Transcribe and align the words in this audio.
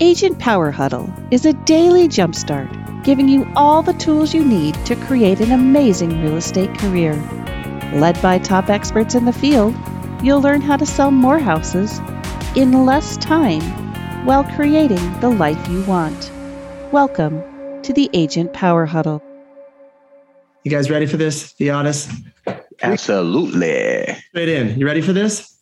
Agent 0.00 0.40
Power 0.40 0.72
Huddle 0.72 1.08
is 1.30 1.46
a 1.46 1.52
daily 1.52 2.08
jumpstart, 2.08 3.04
giving 3.04 3.28
you 3.28 3.46
all 3.54 3.80
the 3.80 3.92
tools 3.92 4.34
you 4.34 4.44
need 4.44 4.74
to 4.86 4.96
create 4.96 5.38
an 5.38 5.52
amazing 5.52 6.20
real 6.20 6.36
estate 6.36 6.76
career. 6.78 7.14
Led 7.94 8.20
by 8.20 8.40
top 8.40 8.70
experts 8.70 9.14
in 9.14 9.24
the 9.24 9.32
field, 9.32 9.72
you'll 10.20 10.40
learn 10.40 10.60
how 10.60 10.76
to 10.76 10.84
sell 10.84 11.12
more 11.12 11.38
houses 11.38 12.00
in 12.56 12.84
less 12.84 13.16
time 13.18 13.62
while 14.26 14.42
creating 14.56 15.20
the 15.20 15.30
life 15.30 15.68
you 15.68 15.84
want. 15.84 16.32
Welcome 16.90 17.40
to 17.82 17.92
the 17.92 18.10
Agent 18.14 18.52
Power 18.52 18.86
Huddle. 18.86 19.22
You 20.64 20.72
guys 20.72 20.90
ready 20.90 21.06
for 21.06 21.18
this, 21.18 21.52
Theodis? 21.52 22.12
Absolutely. 22.82 24.12
Straight 24.30 24.48
in. 24.48 24.76
You 24.76 24.86
ready 24.86 25.02
for 25.02 25.12
this? 25.12 25.56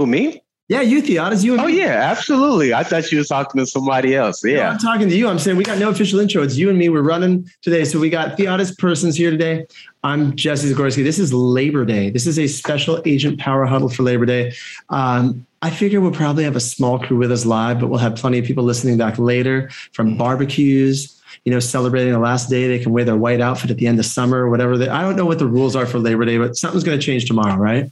Who, 0.00 0.06
me? 0.08 0.42
Yeah, 0.70 0.82
you, 0.82 1.02
Theodis. 1.02 1.42
You. 1.42 1.54
oh, 1.54 1.56
me. 1.56 1.62
Oh, 1.64 1.66
yeah, 1.66 1.94
absolutely. 1.94 2.72
I 2.72 2.84
thought 2.84 3.10
you 3.10 3.18
were 3.18 3.24
talking 3.24 3.58
to 3.58 3.66
somebody 3.66 4.14
else. 4.14 4.44
Yeah. 4.44 4.56
No, 4.56 4.62
I'm 4.68 4.78
talking 4.78 5.08
to 5.08 5.16
you. 5.16 5.26
I'm 5.26 5.40
saying 5.40 5.56
we 5.56 5.64
got 5.64 5.78
no 5.78 5.90
official 5.90 6.20
intro. 6.20 6.44
It's 6.44 6.56
you 6.56 6.70
and 6.70 6.78
me. 6.78 6.88
We're 6.88 7.02
running 7.02 7.50
today. 7.60 7.84
So 7.84 7.98
we 7.98 8.08
got 8.08 8.38
Theodis 8.38 8.78
Persons 8.78 9.16
here 9.16 9.32
today. 9.32 9.66
I'm 10.04 10.36
Jesse 10.36 10.72
Zagorski. 10.72 11.02
This 11.02 11.18
is 11.18 11.34
Labor 11.34 11.84
Day. 11.84 12.10
This 12.10 12.24
is 12.24 12.38
a 12.38 12.46
special 12.46 13.02
agent 13.04 13.40
power 13.40 13.66
huddle 13.66 13.88
for 13.88 14.04
Labor 14.04 14.26
Day. 14.26 14.52
Um, 14.90 15.44
I 15.60 15.70
figure 15.70 16.00
we'll 16.00 16.12
probably 16.12 16.44
have 16.44 16.54
a 16.54 16.60
small 16.60 17.00
crew 17.00 17.16
with 17.16 17.32
us 17.32 17.44
live, 17.44 17.80
but 17.80 17.88
we'll 17.88 17.98
have 17.98 18.14
plenty 18.14 18.38
of 18.38 18.44
people 18.44 18.62
listening 18.62 18.96
back 18.96 19.18
later 19.18 19.70
from 19.92 20.16
barbecues, 20.16 21.20
you 21.44 21.50
know, 21.50 21.58
celebrating 21.58 22.12
the 22.12 22.20
last 22.20 22.48
day. 22.48 22.68
They 22.68 22.78
can 22.78 22.92
wear 22.92 23.04
their 23.04 23.16
white 23.16 23.40
outfit 23.40 23.72
at 23.72 23.78
the 23.78 23.88
end 23.88 23.98
of 23.98 24.06
summer, 24.06 24.38
or 24.38 24.50
whatever. 24.50 24.78
They, 24.78 24.88
I 24.88 25.02
don't 25.02 25.16
know 25.16 25.26
what 25.26 25.40
the 25.40 25.48
rules 25.48 25.74
are 25.74 25.84
for 25.84 25.98
Labor 25.98 26.24
Day, 26.24 26.38
but 26.38 26.56
something's 26.56 26.84
going 26.84 26.96
to 26.96 27.04
change 27.04 27.24
tomorrow, 27.24 27.56
right? 27.56 27.90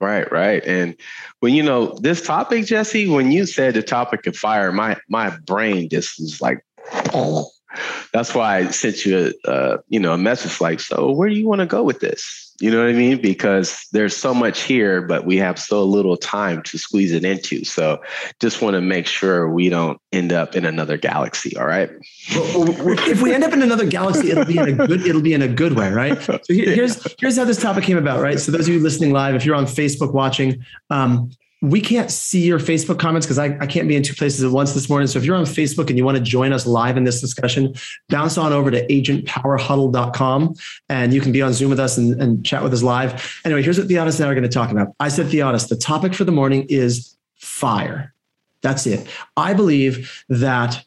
Right, 0.00 0.30
right. 0.30 0.64
And 0.64 0.94
when 1.40 1.54
you 1.54 1.62
know 1.62 1.98
this 2.00 2.22
topic, 2.22 2.66
Jesse, 2.66 3.08
when 3.08 3.32
you 3.32 3.46
said 3.46 3.74
the 3.74 3.82
topic 3.82 4.26
of 4.26 4.36
fire, 4.36 4.70
my 4.70 4.96
my 5.08 5.36
brain 5.38 5.88
just 5.88 6.20
was 6.20 6.40
like, 6.40 6.64
oh. 7.14 7.50
That's 8.14 8.34
why 8.34 8.56
I 8.56 8.70
sent 8.70 9.04
you 9.04 9.34
a 9.44 9.48
uh, 9.48 9.78
you 9.88 10.00
know 10.00 10.14
a 10.14 10.18
message 10.18 10.58
like, 10.60 10.80
so 10.80 11.12
where 11.12 11.28
do 11.28 11.34
you 11.34 11.46
want 11.46 11.60
to 11.60 11.66
go 11.66 11.82
with 11.82 12.00
this? 12.00 12.47
You 12.60 12.72
know 12.72 12.78
what 12.78 12.88
I 12.88 12.92
mean? 12.92 13.22
Because 13.22 13.86
there's 13.92 14.16
so 14.16 14.34
much 14.34 14.62
here, 14.62 15.00
but 15.00 15.24
we 15.24 15.36
have 15.36 15.60
so 15.60 15.84
little 15.84 16.16
time 16.16 16.62
to 16.64 16.78
squeeze 16.78 17.12
it 17.12 17.24
into. 17.24 17.64
So 17.64 18.02
just 18.40 18.60
want 18.60 18.74
to 18.74 18.80
make 18.80 19.06
sure 19.06 19.48
we 19.48 19.68
don't 19.68 20.00
end 20.12 20.32
up 20.32 20.56
in 20.56 20.64
another 20.64 20.96
galaxy. 20.96 21.56
All 21.56 21.66
right. 21.66 21.88
If 22.30 23.22
we 23.22 23.32
end 23.32 23.44
up 23.44 23.52
in 23.52 23.62
another 23.62 23.86
galaxy, 23.86 24.32
it'll 24.32 24.44
be 24.44 24.58
in 24.58 24.80
a 24.80 24.86
good, 24.86 25.06
it'll 25.06 25.22
be 25.22 25.34
in 25.34 25.42
a 25.42 25.48
good 25.48 25.76
way, 25.76 25.92
right? 25.92 26.20
So 26.20 26.40
here's 26.48 27.06
here's 27.20 27.36
how 27.36 27.44
this 27.44 27.62
topic 27.62 27.84
came 27.84 27.96
about, 27.96 28.20
right? 28.20 28.40
So 28.40 28.50
those 28.50 28.66
of 28.66 28.74
you 28.74 28.80
listening 28.80 29.12
live, 29.12 29.36
if 29.36 29.44
you're 29.44 29.54
on 29.54 29.66
Facebook 29.66 30.12
watching, 30.12 30.64
um, 30.90 31.30
we 31.60 31.80
can't 31.80 32.10
see 32.10 32.46
your 32.46 32.60
Facebook 32.60 33.00
comments 33.00 33.26
because 33.26 33.38
I, 33.38 33.56
I 33.60 33.66
can't 33.66 33.88
be 33.88 33.96
in 33.96 34.02
two 34.02 34.14
places 34.14 34.44
at 34.44 34.52
once 34.52 34.74
this 34.74 34.88
morning. 34.88 35.08
So 35.08 35.18
if 35.18 35.24
you're 35.24 35.36
on 35.36 35.44
Facebook 35.44 35.88
and 35.88 35.98
you 35.98 36.04
want 36.04 36.16
to 36.16 36.22
join 36.22 36.52
us 36.52 36.66
live 36.66 36.96
in 36.96 37.04
this 37.04 37.20
discussion, 37.20 37.74
bounce 38.08 38.38
on 38.38 38.52
over 38.52 38.70
to 38.70 38.86
agentpowerhuddle.com 38.86 40.54
and 40.88 41.12
you 41.12 41.20
can 41.20 41.32
be 41.32 41.42
on 41.42 41.52
Zoom 41.52 41.70
with 41.70 41.80
us 41.80 41.98
and, 41.98 42.20
and 42.22 42.44
chat 42.46 42.62
with 42.62 42.72
us 42.72 42.82
live. 42.82 43.40
Anyway, 43.44 43.62
here's 43.62 43.78
what 43.78 43.88
Theodis 43.88 44.20
and 44.20 44.26
I 44.26 44.30
are 44.30 44.34
going 44.34 44.42
to 44.44 44.48
talk 44.48 44.70
about. 44.70 44.94
I 45.00 45.08
said, 45.08 45.26
Theodis, 45.26 45.68
the 45.68 45.76
topic 45.76 46.14
for 46.14 46.24
the 46.24 46.32
morning 46.32 46.64
is 46.68 47.16
fire. 47.36 48.14
That's 48.62 48.86
it. 48.86 49.08
I 49.36 49.52
believe 49.52 50.24
that 50.28 50.84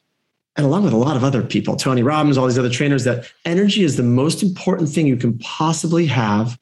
and 0.58 0.66
along 0.66 0.84
with 0.84 0.92
a 0.92 0.98
lot 0.98 1.16
of 1.16 1.24
other 1.24 1.42
people, 1.42 1.78
Tony 1.78 2.04
Robbins, 2.04 2.38
all 2.38 2.46
these 2.46 2.60
other 2.60 2.70
trainers, 2.70 3.06
that 3.06 3.32
energy 3.46 3.84
is 3.84 3.96
the 3.96 4.04
most 4.04 4.44
important 4.44 4.90
thing 4.90 5.08
you 5.08 5.16
can 5.16 5.38
possibly 5.40 6.06
have 6.08 6.60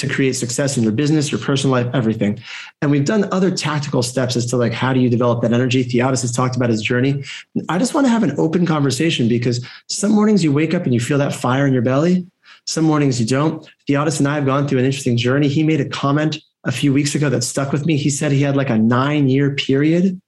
to 0.00 0.08
create 0.08 0.32
success 0.32 0.76
in 0.76 0.82
your 0.82 0.92
business, 0.92 1.30
your 1.30 1.40
personal 1.40 1.72
life, 1.72 1.86
everything. 1.94 2.38
And 2.82 2.90
we've 2.90 3.04
done 3.04 3.28
other 3.32 3.50
tactical 3.50 4.02
steps 4.02 4.34
as 4.36 4.46
to 4.46 4.56
like 4.56 4.72
how 4.72 4.92
do 4.92 5.00
you 5.00 5.08
develop 5.08 5.42
that 5.42 5.52
energy. 5.52 5.84
Theodis 5.84 6.22
has 6.22 6.32
talked 6.32 6.56
about 6.56 6.70
his 6.70 6.82
journey. 6.82 7.22
I 7.68 7.78
just 7.78 7.94
want 7.94 8.06
to 8.06 8.10
have 8.10 8.22
an 8.22 8.34
open 8.38 8.66
conversation 8.66 9.28
because 9.28 9.64
some 9.88 10.12
mornings 10.12 10.42
you 10.42 10.52
wake 10.52 10.74
up 10.74 10.84
and 10.84 10.94
you 10.94 11.00
feel 11.00 11.18
that 11.18 11.34
fire 11.34 11.66
in 11.66 11.72
your 11.72 11.82
belly. 11.82 12.26
Some 12.66 12.84
mornings 12.84 13.20
you 13.20 13.26
don't. 13.26 13.68
Theodis 13.88 14.18
and 14.18 14.28
I 14.28 14.34
have 14.34 14.46
gone 14.46 14.66
through 14.66 14.78
an 14.78 14.84
interesting 14.84 15.16
journey. 15.16 15.48
He 15.48 15.62
made 15.62 15.80
a 15.80 15.88
comment 15.88 16.38
a 16.64 16.72
few 16.72 16.92
weeks 16.92 17.14
ago 17.14 17.28
that 17.30 17.42
stuck 17.42 17.72
with 17.72 17.86
me. 17.86 17.96
He 17.96 18.10
said 18.10 18.32
he 18.32 18.42
had 18.42 18.56
like 18.56 18.70
a 18.70 18.78
nine 18.78 19.28
year 19.28 19.54
period 19.54 20.20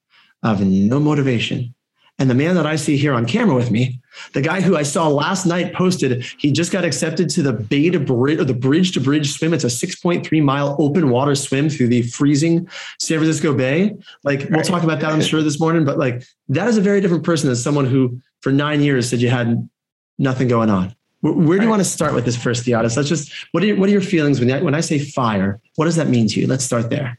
of 0.42 0.60
no 0.60 0.98
motivation. 0.98 1.74
And 2.22 2.30
the 2.30 2.36
man 2.36 2.54
that 2.54 2.66
I 2.66 2.76
see 2.76 2.96
here 2.96 3.14
on 3.14 3.26
camera 3.26 3.56
with 3.56 3.72
me 3.72 3.98
the 4.32 4.40
guy 4.40 4.60
who 4.60 4.76
I 4.76 4.84
saw 4.84 5.08
last 5.08 5.44
night 5.44 5.74
posted 5.74 6.24
he 6.38 6.52
just 6.52 6.70
got 6.70 6.84
accepted 6.84 7.28
to 7.30 7.42
the 7.42 7.52
Bay 7.52 7.90
to 7.90 7.98
Bridge 7.98 8.38
or 8.38 8.44
the 8.44 8.54
Bridge 8.54 8.92
to 8.92 9.00
Bridge 9.00 9.32
swim. 9.32 9.52
It's 9.52 9.64
a 9.64 9.66
6.3 9.66 10.40
mile 10.40 10.76
open 10.78 11.10
water 11.10 11.34
swim 11.34 11.68
through 11.68 11.88
the 11.88 12.02
freezing 12.02 12.68
San 13.00 13.18
Francisco 13.18 13.56
Bay. 13.56 13.96
Like 14.22 14.46
we'll 14.50 14.62
talk 14.62 14.84
about 14.84 15.00
that, 15.00 15.10
I'm 15.10 15.20
sure, 15.20 15.42
this 15.42 15.58
morning. 15.58 15.84
But 15.84 15.98
like 15.98 16.22
that 16.50 16.68
is 16.68 16.76
a 16.76 16.80
very 16.80 17.00
different 17.00 17.24
person 17.24 17.48
than 17.48 17.56
someone 17.56 17.86
who 17.86 18.20
for 18.40 18.52
nine 18.52 18.82
years 18.82 19.10
said 19.10 19.20
you 19.20 19.28
had 19.28 19.68
nothing 20.16 20.46
going 20.46 20.70
on. 20.70 20.94
Where, 21.22 21.32
where 21.32 21.58
do 21.58 21.64
you 21.64 21.70
want 21.70 21.80
to 21.80 21.88
start 21.88 22.14
with 22.14 22.24
this 22.24 22.40
first, 22.40 22.64
Theodis? 22.64 22.96
Let's 22.96 23.08
just 23.08 23.32
what 23.50 23.64
are 23.64 23.66
your, 23.66 23.78
what 23.78 23.88
are 23.88 23.92
your 23.92 24.00
feelings 24.00 24.38
when 24.38 24.48
I, 24.48 24.62
when 24.62 24.76
I 24.76 24.80
say 24.80 25.00
fire? 25.00 25.60
What 25.74 25.86
does 25.86 25.96
that 25.96 26.06
mean 26.06 26.28
to 26.28 26.40
you? 26.40 26.46
Let's 26.46 26.64
start 26.64 26.88
there. 26.88 27.18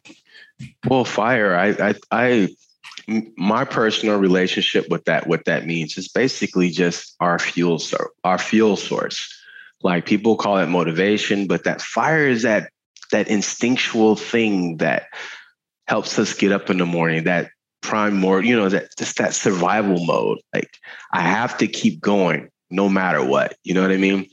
Well, 0.87 1.03
fire. 1.03 1.57
I 1.57 1.89
I, 1.89 1.95
I 2.09 2.55
my 3.07 3.65
personal 3.65 4.17
relationship 4.17 4.89
with 4.89 5.05
that 5.05 5.27
what 5.27 5.45
that 5.45 5.65
means 5.65 5.97
is 5.97 6.07
basically 6.07 6.69
just 6.69 7.15
our 7.19 7.39
fuel 7.39 7.81
our 8.23 8.37
fuel 8.37 8.75
source. 8.75 9.33
Like 9.81 10.05
people 10.05 10.37
call 10.37 10.57
it 10.59 10.67
motivation 10.67 11.47
but 11.47 11.65
that 11.65 11.81
fire 11.81 12.27
is 12.27 12.43
that 12.43 12.71
that 13.11 13.27
instinctual 13.27 14.15
thing 14.15 14.77
that 14.77 15.07
helps 15.87 16.17
us 16.17 16.33
get 16.33 16.51
up 16.51 16.69
in 16.69 16.77
the 16.77 16.85
morning 16.85 17.25
that 17.25 17.49
prime 17.81 18.15
more 18.17 18.41
you 18.41 18.55
know 18.55 18.69
that 18.69 18.87
just 18.97 19.17
that 19.17 19.33
survival 19.33 20.05
mode. 20.05 20.39
Like 20.53 20.69
i 21.11 21.21
have 21.21 21.57
to 21.57 21.67
keep 21.67 21.99
going 21.99 22.49
no 22.69 22.89
matter 22.89 23.23
what. 23.23 23.55
You 23.63 23.73
know 23.73 23.81
what 23.81 23.91
i 23.91 23.97
mean 23.97 24.27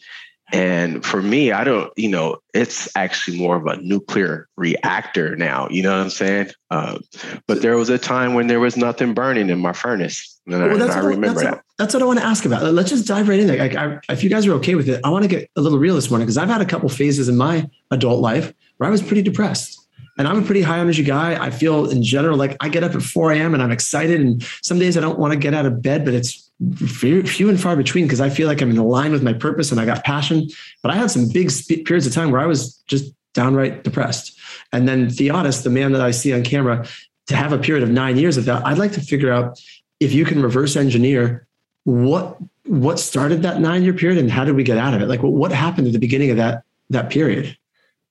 and 0.52 1.04
for 1.04 1.22
me, 1.22 1.52
I 1.52 1.64
don't, 1.64 1.92
you 1.96 2.08
know, 2.08 2.38
it's 2.54 2.88
actually 2.96 3.38
more 3.38 3.56
of 3.56 3.66
a 3.66 3.76
nuclear 3.80 4.48
reactor 4.56 5.36
now. 5.36 5.68
You 5.70 5.82
know 5.82 5.90
what 5.90 6.02
I'm 6.02 6.10
saying? 6.10 6.50
Uh, 6.70 6.98
but 7.46 7.62
there 7.62 7.76
was 7.76 7.88
a 7.88 7.98
time 7.98 8.34
when 8.34 8.48
there 8.48 8.60
was 8.60 8.76
nothing 8.76 9.14
burning 9.14 9.48
in 9.48 9.60
my 9.60 9.72
furnace. 9.72 10.40
And 10.46 10.60
well, 10.60 10.74
I, 10.74 10.76
that's 10.76 10.96
I 10.96 11.00
remember 11.00 11.28
that's 11.28 11.42
that. 11.42 11.54
What, 11.54 11.64
that's 11.78 11.94
what 11.94 12.02
I 12.02 12.06
want 12.06 12.18
to 12.18 12.24
ask 12.24 12.44
about. 12.44 12.64
Let's 12.72 12.90
just 12.90 13.06
dive 13.06 13.28
right 13.28 13.38
in 13.38 13.46
there. 13.46 13.58
Like, 13.58 13.76
I, 13.76 14.00
if 14.12 14.24
you 14.24 14.30
guys 14.30 14.46
are 14.46 14.52
okay 14.54 14.74
with 14.74 14.88
it, 14.88 15.00
I 15.04 15.10
want 15.10 15.22
to 15.22 15.28
get 15.28 15.48
a 15.56 15.60
little 15.60 15.78
real 15.78 15.94
this 15.94 16.10
morning 16.10 16.26
because 16.26 16.36
I've 16.36 16.48
had 16.48 16.60
a 16.60 16.66
couple 16.66 16.88
phases 16.88 17.28
in 17.28 17.36
my 17.36 17.68
adult 17.90 18.20
life 18.20 18.52
where 18.78 18.88
I 18.88 18.90
was 18.90 19.02
pretty 19.02 19.22
depressed. 19.22 19.76
And 20.18 20.26
I'm 20.26 20.42
a 20.42 20.44
pretty 20.44 20.62
high 20.62 20.80
energy 20.80 21.04
guy. 21.04 21.42
I 21.42 21.50
feel 21.50 21.88
in 21.88 22.02
general 22.02 22.36
like 22.36 22.56
I 22.60 22.68
get 22.68 22.84
up 22.84 22.94
at 22.94 23.02
4 23.02 23.32
a.m. 23.32 23.54
and 23.54 23.62
I'm 23.62 23.70
excited. 23.70 24.20
And 24.20 24.42
some 24.62 24.78
days 24.78 24.98
I 24.98 25.00
don't 25.00 25.18
want 25.18 25.32
to 25.32 25.38
get 25.38 25.54
out 25.54 25.64
of 25.64 25.80
bed, 25.80 26.04
but 26.04 26.12
it's 26.12 26.49
few 26.76 27.48
and 27.48 27.60
far 27.60 27.74
between 27.74 28.04
because 28.04 28.20
I 28.20 28.28
feel 28.28 28.46
like 28.46 28.60
I'm 28.60 28.70
in 28.70 28.76
line 28.76 29.12
with 29.12 29.22
my 29.22 29.32
purpose 29.32 29.70
and 29.70 29.80
I 29.80 29.86
got 29.86 30.04
passion. 30.04 30.48
But 30.82 30.92
I 30.92 30.96
had 30.96 31.10
some 31.10 31.28
big 31.28 31.50
periods 31.84 32.06
of 32.06 32.12
time 32.12 32.30
where 32.30 32.40
I 32.40 32.46
was 32.46 32.74
just 32.86 33.12
downright 33.32 33.84
depressed. 33.84 34.38
And 34.72 34.86
then 34.86 35.08
Theodis, 35.08 35.62
the 35.62 35.70
man 35.70 35.92
that 35.92 36.02
I 36.02 36.10
see 36.10 36.32
on 36.32 36.42
camera, 36.42 36.86
to 37.28 37.36
have 37.36 37.52
a 37.52 37.58
period 37.58 37.82
of 37.82 37.90
nine 37.90 38.16
years 38.16 38.36
of 38.36 38.44
that, 38.44 38.66
I'd 38.66 38.78
like 38.78 38.92
to 38.92 39.00
figure 39.00 39.32
out 39.32 39.60
if 40.00 40.12
you 40.12 40.24
can 40.24 40.42
reverse 40.42 40.76
engineer 40.76 41.46
what 41.84 42.36
what 42.64 42.98
started 42.98 43.42
that 43.42 43.60
nine 43.60 43.82
year 43.82 43.92
period 43.92 44.18
and 44.18 44.30
how 44.30 44.44
did 44.44 44.54
we 44.54 44.62
get 44.62 44.76
out 44.76 44.94
of 44.94 45.00
it? 45.00 45.06
Like 45.08 45.22
what 45.22 45.52
happened 45.52 45.86
at 45.86 45.92
the 45.92 45.98
beginning 45.98 46.30
of 46.30 46.36
that 46.36 46.62
that 46.90 47.10
period? 47.10 47.56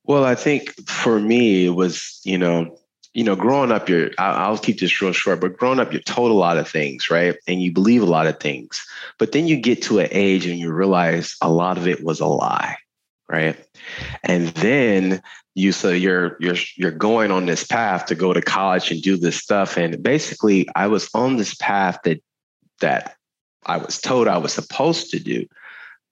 Well, 0.05 0.25
I 0.25 0.35
think 0.35 0.71
for 0.89 1.19
me 1.19 1.67
it 1.67 1.75
was, 1.75 2.19
you 2.23 2.37
know, 2.37 2.77
you 3.13 3.23
know, 3.23 3.35
growing 3.35 3.71
up, 3.71 3.89
you're, 3.89 4.11
I'll, 4.17 4.57
keep 4.57 4.79
this 4.79 5.01
real 5.01 5.13
short, 5.13 5.41
but 5.41 5.57
growing 5.57 5.79
up, 5.79 5.91
you're 5.91 6.01
told 6.01 6.31
a 6.31 6.35
lot 6.35 6.57
of 6.57 6.69
things, 6.69 7.09
right? 7.09 7.35
And 7.47 7.61
you 7.61 7.71
believe 7.71 8.03
a 8.03 8.05
lot 8.05 8.27
of 8.27 8.39
things. 8.39 8.85
But 9.17 9.31
then 9.31 9.47
you 9.47 9.57
get 9.57 9.81
to 9.83 9.99
an 9.99 10.09
age 10.11 10.45
and 10.45 10.59
you 10.59 10.71
realize 10.71 11.35
a 11.41 11.49
lot 11.49 11.77
of 11.77 11.87
it 11.87 12.03
was 12.03 12.19
a 12.19 12.27
lie, 12.27 12.77
right? 13.27 13.57
And 14.23 14.49
then 14.49 15.21
you 15.55 15.71
so 15.71 15.89
you're 15.89 16.37
you're 16.39 16.55
you're 16.77 16.91
going 16.91 17.31
on 17.31 17.45
this 17.45 17.65
path 17.65 18.05
to 18.05 18.15
go 18.15 18.31
to 18.31 18.41
college 18.41 18.91
and 18.91 19.01
do 19.01 19.17
this 19.17 19.37
stuff. 19.37 19.77
And 19.77 20.01
basically, 20.03 20.67
I 20.75 20.87
was 20.87 21.09
on 21.13 21.37
this 21.37 21.55
path 21.55 21.99
that 22.03 22.19
that 22.79 23.15
I 23.65 23.77
was 23.77 23.99
told 23.99 24.27
I 24.27 24.37
was 24.37 24.53
supposed 24.53 25.09
to 25.11 25.19
do, 25.19 25.47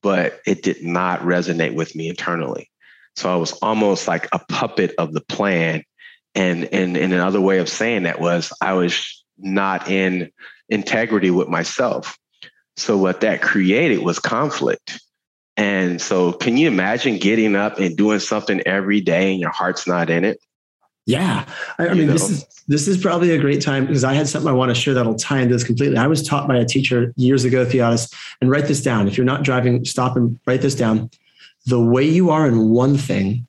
but 0.01 0.41
it 0.45 0.63
did 0.63 0.83
not 0.83 1.21
resonate 1.21 1.75
with 1.75 1.95
me 1.95 2.09
internally. 2.09 2.69
So 3.15 3.31
I 3.31 3.35
was 3.35 3.53
almost 3.61 4.07
like 4.07 4.27
a 4.31 4.39
puppet 4.39 4.93
of 4.97 5.13
the 5.13 5.21
plan 5.21 5.83
and 6.37 6.65
and, 6.71 6.95
and 6.95 7.13
another 7.13 7.41
way 7.41 7.57
of 7.57 7.67
saying 7.67 8.03
that 8.03 8.21
was 8.21 8.53
I 8.61 8.73
was 8.73 9.25
not 9.37 9.89
in 9.89 10.31
integrity 10.69 11.31
with 11.31 11.49
myself. 11.49 12.17
So 12.77 12.95
what 12.95 13.21
that 13.21 13.41
created 13.41 13.99
was 13.99 14.19
conflict. 14.19 15.01
And 15.57 15.99
so 15.99 16.33
can 16.33 16.55
you 16.55 16.67
imagine 16.67 17.17
getting 17.17 17.55
up 17.55 17.79
and 17.79 17.97
doing 17.97 18.19
something 18.19 18.61
every 18.61 19.01
day 19.01 19.31
and 19.31 19.41
your 19.41 19.49
heart's 19.49 19.87
not 19.87 20.11
in 20.11 20.23
it? 20.23 20.39
Yeah. 21.07 21.45
I, 21.79 21.87
I 21.87 21.93
mean, 21.95 22.07
know? 22.07 22.13
this 22.13 22.29
is 22.29 22.45
this 22.67 22.87
is 22.87 22.97
probably 22.97 23.31
a 23.31 23.39
great 23.39 23.61
time 23.61 23.87
because 23.87 24.03
I 24.03 24.13
had 24.13 24.27
something 24.27 24.49
I 24.49 24.53
want 24.53 24.69
to 24.69 24.75
share 24.75 24.93
that'll 24.93 25.15
tie 25.15 25.39
into 25.39 25.55
this 25.55 25.63
completely. 25.63 25.97
I 25.97 26.05
was 26.05 26.21
taught 26.21 26.47
by 26.47 26.57
a 26.57 26.65
teacher 26.65 27.13
years 27.15 27.45
ago, 27.45 27.65
Theodis, 27.65 28.13
and 28.41 28.51
write 28.51 28.65
this 28.65 28.83
down. 28.83 29.07
If 29.07 29.17
you're 29.17 29.25
not 29.25 29.43
driving, 29.43 29.83
stop 29.85 30.15
and 30.15 30.39
write 30.45 30.61
this 30.61 30.75
down. 30.75 31.09
The 31.65 31.81
way 31.81 32.03
you 32.03 32.29
are 32.29 32.45
in 32.45 32.69
one 32.69 32.97
thing 32.97 33.47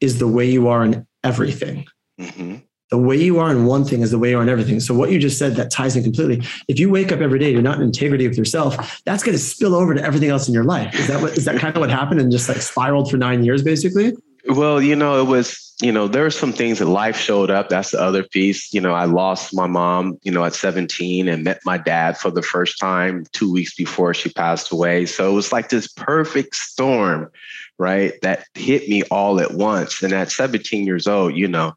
is 0.00 0.18
the 0.18 0.28
way 0.28 0.50
you 0.50 0.68
are 0.68 0.84
in 0.84 1.06
everything. 1.24 1.86
Mm-hmm. 2.22 2.56
the 2.90 2.98
way 2.98 3.16
you 3.16 3.38
are 3.38 3.50
in 3.50 3.64
one 3.64 3.84
thing 3.84 4.02
is 4.02 4.10
the 4.10 4.18
way 4.18 4.30
you 4.30 4.38
are 4.38 4.42
in 4.42 4.48
everything. 4.48 4.80
So 4.80 4.94
what 4.94 5.10
you 5.10 5.18
just 5.18 5.38
said 5.38 5.56
that 5.56 5.70
ties 5.70 5.96
in 5.96 6.02
completely. 6.04 6.46
If 6.68 6.78
you 6.78 6.90
wake 6.90 7.10
up 7.10 7.20
every 7.20 7.38
day, 7.38 7.50
you're 7.50 7.62
not 7.62 7.78
in 7.78 7.82
integrity 7.82 8.28
with 8.28 8.36
yourself, 8.36 9.02
that's 9.04 9.22
going 9.22 9.36
to 9.36 9.42
spill 9.42 9.74
over 9.74 9.94
to 9.94 10.02
everything 10.02 10.28
else 10.28 10.46
in 10.46 10.54
your 10.54 10.64
life. 10.64 10.94
Is 10.94 11.08
that 11.08 11.22
what 11.22 11.36
is 11.36 11.44
that 11.46 11.58
kind 11.58 11.74
of 11.74 11.80
what 11.80 11.90
happened 11.90 12.20
and 12.20 12.30
just 12.30 12.48
like 12.48 12.58
spiraled 12.58 13.10
for 13.10 13.16
nine 13.16 13.44
years 13.44 13.62
basically? 13.62 14.12
Well, 14.48 14.82
you 14.82 14.96
know, 14.96 15.20
it 15.20 15.26
was, 15.26 15.72
you 15.80 15.92
know, 15.92 16.08
there 16.08 16.24
were 16.24 16.30
some 16.30 16.52
things 16.52 16.80
that 16.80 16.86
life 16.86 17.16
showed 17.16 17.50
up. 17.50 17.68
That's 17.68 17.92
the 17.92 18.00
other 18.00 18.24
piece. 18.24 18.74
You 18.74 18.80
know, 18.80 18.92
I 18.92 19.04
lost 19.04 19.54
my 19.54 19.68
mom, 19.68 20.18
you 20.22 20.32
know, 20.32 20.44
at 20.44 20.54
17 20.54 21.28
and 21.28 21.44
met 21.44 21.60
my 21.64 21.78
dad 21.78 22.18
for 22.18 22.30
the 22.30 22.42
first 22.42 22.78
time 22.80 23.24
two 23.32 23.52
weeks 23.52 23.74
before 23.74 24.14
she 24.14 24.30
passed 24.30 24.72
away. 24.72 25.06
So 25.06 25.30
it 25.30 25.34
was 25.34 25.52
like 25.52 25.68
this 25.68 25.86
perfect 25.86 26.56
storm, 26.56 27.30
right? 27.78 28.14
That 28.22 28.46
hit 28.54 28.88
me 28.88 29.04
all 29.12 29.40
at 29.40 29.54
once. 29.54 30.02
And 30.02 30.12
at 30.12 30.32
17 30.32 30.84
years 30.84 31.06
old, 31.06 31.36
you 31.36 31.46
know, 31.46 31.74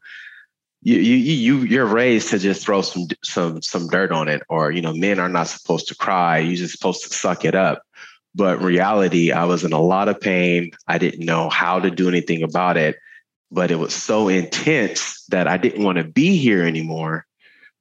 you 0.86 0.98
you 0.98 1.16
you 1.16 1.58
you're 1.62 1.84
raised 1.84 2.30
to 2.30 2.38
just 2.38 2.64
throw 2.64 2.80
some 2.80 3.08
some 3.24 3.60
some 3.60 3.88
dirt 3.88 4.12
on 4.12 4.28
it, 4.28 4.42
or 4.48 4.70
you 4.70 4.80
know, 4.80 4.94
men 4.94 5.18
are 5.18 5.28
not 5.28 5.48
supposed 5.48 5.88
to 5.88 5.96
cry. 5.96 6.38
You're 6.38 6.54
just 6.54 6.78
supposed 6.78 7.02
to 7.02 7.12
suck 7.12 7.44
it 7.44 7.56
up. 7.56 7.82
But 8.36 8.62
reality, 8.62 9.32
I 9.32 9.46
was 9.46 9.64
in 9.64 9.72
a 9.72 9.80
lot 9.80 10.08
of 10.08 10.20
pain. 10.20 10.70
I 10.86 10.98
didn't 10.98 11.26
know 11.26 11.48
how 11.48 11.80
to 11.80 11.90
do 11.90 12.08
anything 12.08 12.44
about 12.44 12.76
it. 12.76 12.96
But 13.50 13.72
it 13.72 13.80
was 13.80 13.94
so 13.94 14.28
intense 14.28 15.24
that 15.26 15.48
I 15.48 15.56
didn't 15.56 15.82
want 15.82 15.98
to 15.98 16.04
be 16.04 16.36
here 16.36 16.64
anymore. 16.64 17.26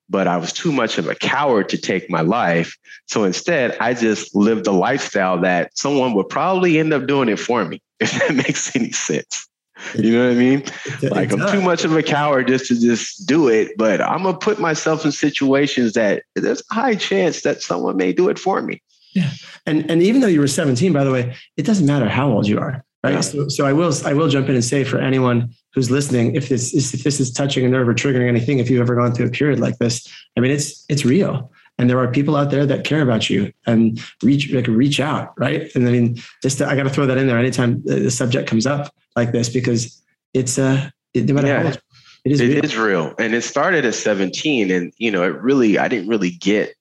But 0.09 0.27
I 0.27 0.37
was 0.37 0.51
too 0.51 0.71
much 0.71 0.97
of 0.97 1.07
a 1.07 1.13
coward 1.13 1.69
to 1.69 1.77
take 1.77 2.09
my 2.09 2.21
life. 2.21 2.75
So 3.05 3.23
instead, 3.23 3.77
I 3.79 3.93
just 3.93 4.35
lived 4.35 4.65
a 4.65 4.71
lifestyle 4.71 5.39
that 5.41 5.77
someone 5.77 6.15
would 6.15 6.29
probably 6.29 6.79
end 6.79 6.91
up 6.91 7.05
doing 7.05 7.29
it 7.29 7.39
for 7.39 7.65
me, 7.65 7.83
if 7.99 8.13
that 8.13 8.33
makes 8.33 8.75
any 8.75 8.91
sense. 8.91 9.47
You 9.95 10.11
know 10.13 10.27
what 10.27 10.35
I 10.35 10.39
mean? 10.39 10.63
like 11.11 11.31
I'm 11.31 11.51
too 11.51 11.61
much 11.61 11.83
of 11.83 11.95
a 11.95 12.03
coward 12.03 12.47
just 12.47 12.67
to 12.67 12.79
just 12.79 13.27
do 13.27 13.49
it, 13.49 13.77
but 13.77 14.01
I'm 14.01 14.23
gonna 14.23 14.37
put 14.37 14.59
myself 14.59 15.05
in 15.05 15.11
situations 15.11 15.93
that 15.93 16.23
there's 16.35 16.63
a 16.71 16.73
high 16.73 16.95
chance 16.95 17.41
that 17.41 17.61
someone 17.61 17.97
may 17.97 18.13
do 18.13 18.29
it 18.29 18.39
for 18.39 18.61
me. 18.61 18.81
Yeah. 19.13 19.31
And 19.65 19.89
and 19.89 20.01
even 20.01 20.21
though 20.21 20.27
you 20.27 20.39
were 20.39 20.47
17, 20.47 20.93
by 20.93 21.03
the 21.03 21.11
way, 21.11 21.35
it 21.57 21.65
doesn't 21.65 21.85
matter 21.85 22.07
how 22.07 22.29
old 22.29 22.47
you 22.47 22.59
are. 22.59 22.83
Right. 23.03 23.13
Yeah. 23.13 23.21
So, 23.21 23.47
so 23.49 23.65
I 23.65 23.73
will 23.73 23.93
I 24.05 24.13
will 24.13 24.29
jump 24.29 24.49
in 24.49 24.55
and 24.55 24.63
say 24.63 24.83
for 24.83 24.97
anyone 24.97 25.53
who's 25.73 25.91
listening, 25.91 26.35
if 26.35 26.49
this 26.49 26.73
is 26.73 26.93
if 26.93 27.03
this 27.03 27.19
is 27.19 27.31
touching 27.31 27.65
a 27.65 27.69
nerve 27.69 27.87
or 27.87 27.93
triggering 27.93 28.27
anything, 28.27 28.59
if 28.59 28.69
you've 28.69 28.81
ever 28.81 28.95
gone 28.95 29.13
through 29.13 29.27
a 29.27 29.31
period 29.31 29.59
like 29.59 29.77
this, 29.77 30.07
I 30.37 30.39
mean 30.39 30.51
it's 30.51 30.85
it's 30.89 31.05
real. 31.05 31.51
And 31.77 31.89
there 31.89 31.99
are 31.99 32.07
people 32.09 32.37
out 32.37 32.51
there 32.51 32.65
that 32.65 32.85
care 32.85 33.01
about 33.01 33.29
you 33.29 33.51
and 33.65 34.01
reach 34.23 34.51
like 34.51 34.67
reach 34.67 34.99
out, 34.99 35.33
right? 35.37 35.69
And 35.75 35.87
I 35.87 35.91
mean, 35.91 36.21
just 36.41 36.59
to, 36.59 36.67
I 36.67 36.75
got 36.75 36.83
to 36.83 36.89
throw 36.89 37.05
that 37.05 37.17
in 37.17 37.27
there 37.27 37.37
anytime 37.37 37.83
the 37.83 38.09
subject 38.09 38.49
comes 38.49 38.65
up 38.65 38.93
like 39.15 39.33
this 39.33 39.49
because 39.49 40.01
it's 40.33 40.57
uh 40.57 40.89
it, 41.13 41.25
no 41.25 41.33
matter 41.33 41.47
yeah. 41.47 41.57
how 41.57 41.63
much 41.63 41.79
it 42.23 42.31
is, 42.31 42.41
it 42.41 42.47
real. 42.47 42.63
is 42.63 42.77
real. 42.77 43.15
And 43.19 43.35
it 43.35 43.43
started 43.43 43.85
at 43.85 43.93
17. 43.93 44.71
And 44.71 44.93
you 44.97 45.11
know, 45.11 45.23
it 45.23 45.35
really 45.41 45.77
I 45.77 45.89
didn't 45.89 46.07
really 46.07 46.31
get 46.31 46.75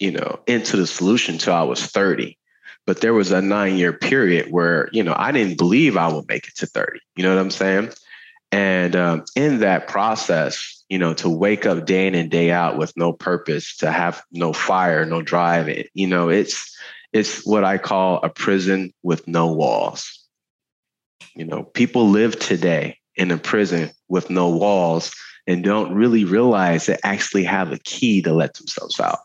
you 0.00 0.10
know, 0.10 0.40
into 0.46 0.76
the 0.76 0.86
solution 0.86 1.38
till 1.38 1.54
I 1.54 1.62
was 1.62 1.86
30. 1.86 2.36
But 2.86 3.02
there 3.02 3.14
was 3.14 3.30
a 3.30 3.40
nine 3.40 3.76
year 3.76 3.92
period 3.92 4.50
where, 4.50 4.88
you 4.92 5.04
know, 5.04 5.14
I 5.16 5.30
didn't 5.30 5.58
believe 5.58 5.96
I 5.96 6.12
would 6.12 6.26
make 6.26 6.48
it 6.48 6.56
to 6.56 6.66
30. 6.66 6.98
You 7.14 7.22
know 7.22 7.34
what 7.34 7.40
I'm 7.40 7.50
saying? 7.50 7.90
And 8.50 8.96
um, 8.96 9.24
in 9.36 9.60
that 9.60 9.86
process, 9.86 10.79
you 10.90 10.98
know, 10.98 11.14
to 11.14 11.28
wake 11.30 11.64
up 11.64 11.86
day 11.86 12.08
in 12.08 12.16
and 12.16 12.30
day 12.30 12.50
out 12.50 12.76
with 12.76 12.92
no 12.96 13.12
purpose, 13.12 13.76
to 13.76 13.90
have 13.90 14.22
no 14.32 14.52
fire, 14.52 15.06
no 15.06 15.22
drive, 15.22 15.68
you 15.94 16.06
know, 16.06 16.28
it's 16.28 16.76
it's 17.12 17.46
what 17.46 17.64
I 17.64 17.78
call 17.78 18.20
a 18.22 18.28
prison 18.28 18.92
with 19.02 19.26
no 19.26 19.52
walls. 19.52 20.18
You 21.34 21.44
know, 21.44 21.62
people 21.62 22.08
live 22.08 22.38
today 22.38 22.98
in 23.16 23.30
a 23.30 23.38
prison 23.38 23.90
with 24.08 24.30
no 24.30 24.48
walls 24.50 25.14
and 25.46 25.64
don't 25.64 25.94
really 25.94 26.24
realize 26.24 26.86
they 26.86 26.98
actually 27.02 27.44
have 27.44 27.72
a 27.72 27.78
key 27.78 28.20
to 28.22 28.32
let 28.32 28.54
themselves 28.54 29.00
out. 29.00 29.18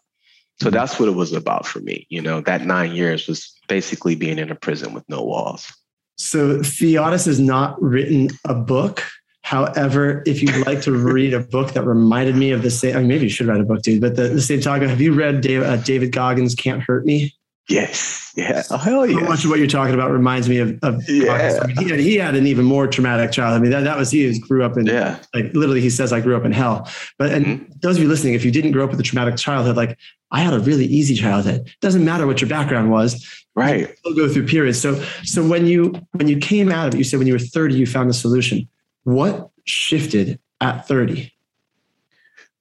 So 0.62 0.69
that's 0.69 1.00
what 1.00 1.09
it 1.09 1.13
was 1.13 1.33
about 1.33 1.67
for 1.67 1.79
me. 1.79 2.07
You 2.09 2.21
know, 2.21 2.41
that 2.41 2.65
nine 2.65 2.94
years 2.94 3.27
was 3.27 3.53
basically 3.67 4.15
being 4.15 4.39
in 4.39 4.51
a 4.51 4.56
prison 4.56 4.94
with 4.94 5.03
no 5.09 5.23
walls. 5.23 5.71
So 6.17 6.59
Theodis 6.59 7.25
has 7.25 7.39
not 7.39 7.79
written 7.81 8.29
a 8.45 8.56
book. 8.56 9.03
However, 9.45 10.24
if 10.25 10.42
you'd 10.42 10.65
like 10.65 10.81
to 10.81 10.92
read 10.92 11.31
a 11.31 11.39
book 11.39 11.74
that 11.74 11.83
reminded 11.83 12.36
me 12.36 12.50
of 12.50 12.63
the 12.63 12.71
same, 12.71 12.95
I 12.95 13.00
mean, 13.00 13.09
maybe 13.09 13.25
you 13.25 13.30
should 13.30 13.45
write 13.45 13.62
a 13.62 13.63
book, 13.63 13.83
dude. 13.83 14.01
But 14.01 14.15
the, 14.15 14.30
the 14.30 14.42
same 14.42 14.59
talk. 14.59 14.81
Have 14.81 15.00
you 15.00 15.13
read 15.13 15.42
Dave, 15.42 15.62
uh, 15.62 15.75
David 15.77 16.12
Goggins' 16.12 16.56
"Can't 16.56 16.81
Hurt 16.81 17.06
Me"? 17.06 17.31
Yes. 17.69 18.33
Yeah. 18.36 18.63
Oh, 18.71 18.77
hell 18.77 19.06
yeah. 19.06 19.19
So 19.19 19.25
much 19.25 19.44
of 19.44 19.51
what 19.51 19.59
you're 19.59 19.68
talking 19.68 19.94
about 19.94 20.09
reminds 20.09 20.50
me 20.50 20.57
of, 20.57 20.80
of 20.81 21.07
yeah. 21.07 21.59
I 21.62 21.68
mean, 21.68 21.77
he, 21.77 21.89
had, 21.89 22.00
he 22.00 22.15
had 22.15 22.36
an 22.36 22.47
even 22.47 22.65
more 22.65 22.88
traumatic 22.88 23.31
childhood. 23.31 23.59
I 23.59 23.62
mean, 23.62 23.71
that, 23.71 23.81
that 23.81 23.97
was, 23.97 24.09
he 24.09 24.39
grew 24.39 24.63
up 24.63 24.77
in, 24.77 24.88
yeah. 24.88 25.19
like 25.36 25.53
literally 25.53 25.81
he 25.81 25.91
says, 25.91 26.12
I 26.12 26.21
grew 26.21 26.36
up 26.36 26.44
in 26.44 26.51
hell. 26.51 26.89
But, 27.19 27.31
and 27.31 27.45
mm-hmm. 27.45 27.74
those 27.81 27.98
of 27.98 28.03
you 28.03 28.09
listening, 28.09 28.33
if 28.33 28.45
you 28.45 28.51
didn't 28.51 28.71
grow 28.71 28.83
up 28.83 28.91
with 28.91 29.00
a 29.00 29.03
traumatic 29.03 29.38
childhood, 29.38 29.77
like 29.77 29.98
I 30.31 30.41
had 30.41 30.56
a 30.56 30.59
really 30.59 30.86
easy 30.86 31.15
childhood. 31.15 31.71
Doesn't 31.81 32.03
matter 32.03 32.25
what 32.25 32.41
your 32.41 32.50
background 32.50 32.89
was. 32.89 33.45
Right. 33.56 33.95
You'll 34.03 34.15
go 34.15 34.31
through 34.31 34.48
periods. 34.48 34.81
So, 34.81 35.01
so 35.24 35.48
when 35.48 35.68
you, 35.68 35.94
when 36.13 36.27
you 36.27 36.38
came 36.38 36.71
out 36.71 36.88
of 36.88 36.95
it, 36.95 36.98
you 36.98 37.03
said 37.03 37.19
when 37.19 37.27
you 37.27 37.33
were 37.33 37.39
30, 37.39 37.75
you 37.75 37.86
found 37.86 38.09
the 38.09 38.13
solution. 38.15 38.68
What 39.06 39.52
shifted 39.66 40.40
at 40.62 40.88
30? 40.88 41.31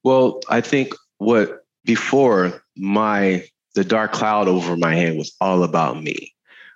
Well, 0.03 0.41
I 0.51 0.61
think 0.61 0.95
what 1.17 1.65
before 1.85 2.63
my 2.77 3.45
the 3.75 3.83
dark 3.83 4.13
cloud 4.13 4.47
over 4.47 4.77
my 4.77 4.95
head 4.95 5.17
was 5.17 5.35
all 5.41 5.65
about 5.65 6.03
me. 6.03 6.35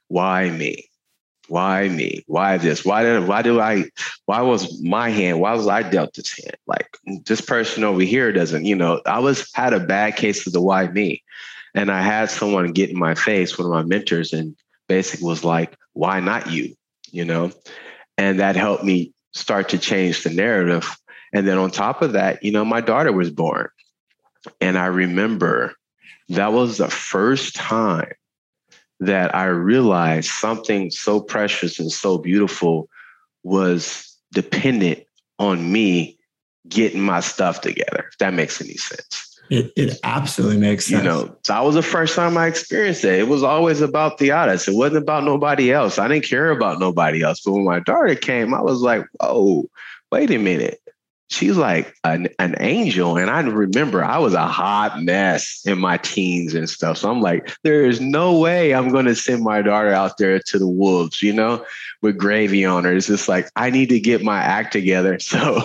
Why 0.08 0.48
me? 0.48 0.88
Why 1.48 1.88
me? 1.88 2.24
Why 2.26 2.56
this? 2.56 2.82
Why 2.82 3.02
did 3.02 3.28
why 3.28 3.42
do 3.42 3.60
I 3.60 3.84
why 4.24 4.40
was 4.40 4.82
my 4.82 5.10
hand? 5.10 5.38
Why 5.40 5.52
was 5.52 5.68
I 5.68 5.82
dealt 5.82 6.14
this 6.14 6.34
hand? 6.42 6.56
Like 6.66 6.88
this 7.26 7.42
person 7.42 7.84
over 7.84 8.00
here 8.00 8.32
doesn't, 8.32 8.64
you 8.64 8.74
know, 8.74 9.02
I 9.04 9.18
was 9.18 9.50
had 9.52 9.74
a 9.74 9.80
bad 9.80 10.16
case 10.16 10.46
of 10.46 10.54
the 10.54 10.62
why 10.62 10.88
me. 10.88 11.22
And 11.74 11.90
I 11.90 12.00
had 12.00 12.30
someone 12.30 12.72
get 12.72 12.88
in 12.88 12.98
my 12.98 13.14
face, 13.14 13.58
one 13.58 13.66
of 13.66 13.72
my 13.72 13.82
mentors, 13.82 14.32
and 14.32 14.56
basically 14.88 15.28
was 15.28 15.44
like, 15.44 15.76
why 15.92 16.20
not 16.20 16.50
you? 16.50 16.74
You 17.10 17.26
know? 17.26 17.52
And 18.16 18.40
that 18.40 18.56
helped 18.56 18.82
me 18.82 19.12
start 19.32 19.68
to 19.70 19.78
change 19.78 20.22
the 20.22 20.30
narrative. 20.30 20.96
And 21.32 21.46
then 21.46 21.58
on 21.58 21.70
top 21.70 22.02
of 22.02 22.12
that, 22.12 22.42
you 22.42 22.52
know, 22.52 22.64
my 22.64 22.80
daughter 22.80 23.12
was 23.12 23.30
born. 23.30 23.68
And 24.60 24.78
I 24.78 24.86
remember 24.86 25.74
that 26.30 26.52
was 26.52 26.78
the 26.78 26.88
first 26.88 27.54
time 27.54 28.12
that 29.00 29.34
I 29.34 29.46
realized 29.46 30.30
something 30.30 30.90
so 30.90 31.20
precious 31.20 31.78
and 31.78 31.92
so 31.92 32.18
beautiful 32.18 32.88
was 33.42 34.16
dependent 34.32 35.04
on 35.38 35.70
me 35.70 36.18
getting 36.68 37.00
my 37.00 37.20
stuff 37.20 37.60
together, 37.60 38.08
if 38.10 38.18
that 38.18 38.34
makes 38.34 38.60
any 38.60 38.74
sense. 38.74 39.27
It, 39.50 39.72
it 39.76 39.98
absolutely 40.02 40.58
makes 40.58 40.86
sense. 40.86 41.02
You 41.02 41.08
know, 41.08 41.36
that 41.46 41.64
was 41.64 41.74
the 41.74 41.82
first 41.82 42.14
time 42.14 42.36
I 42.36 42.46
experienced 42.46 43.04
it. 43.04 43.18
It 43.18 43.28
was 43.28 43.42
always 43.42 43.80
about 43.80 44.18
Theodis. 44.18 44.68
It 44.68 44.74
wasn't 44.74 45.02
about 45.02 45.24
nobody 45.24 45.72
else. 45.72 45.98
I 45.98 46.08
didn't 46.08 46.24
care 46.24 46.50
about 46.50 46.78
nobody 46.78 47.22
else. 47.22 47.40
But 47.40 47.52
when 47.52 47.64
my 47.64 47.80
daughter 47.80 48.14
came, 48.14 48.52
I 48.52 48.60
was 48.60 48.80
like, 48.80 49.04
whoa, 49.20 49.64
wait 50.10 50.30
a 50.30 50.38
minute 50.38 50.80
she's 51.30 51.56
like 51.56 51.94
an, 52.04 52.28
an 52.38 52.56
angel. 52.58 53.16
And 53.16 53.30
I 53.30 53.40
remember 53.40 54.04
I 54.04 54.18
was 54.18 54.34
a 54.34 54.46
hot 54.46 55.02
mess 55.02 55.62
in 55.64 55.78
my 55.78 55.98
teens 55.98 56.54
and 56.54 56.68
stuff. 56.68 56.98
So 56.98 57.10
I'm 57.10 57.20
like, 57.20 57.54
there 57.62 57.84
is 57.84 58.00
no 58.00 58.38
way 58.38 58.74
I'm 58.74 58.88
going 58.88 59.06
to 59.06 59.14
send 59.14 59.44
my 59.44 59.62
daughter 59.62 59.92
out 59.92 60.16
there 60.18 60.38
to 60.38 60.58
the 60.58 60.68
wolves, 60.68 61.22
you 61.22 61.32
know, 61.32 61.64
with 62.02 62.16
gravy 62.16 62.64
on 62.64 62.84
her. 62.84 62.94
It's 62.94 63.06
just 63.06 63.28
like, 63.28 63.48
I 63.56 63.70
need 63.70 63.90
to 63.90 64.00
get 64.00 64.22
my 64.22 64.40
act 64.40 64.72
together 64.72 65.18
so 65.20 65.62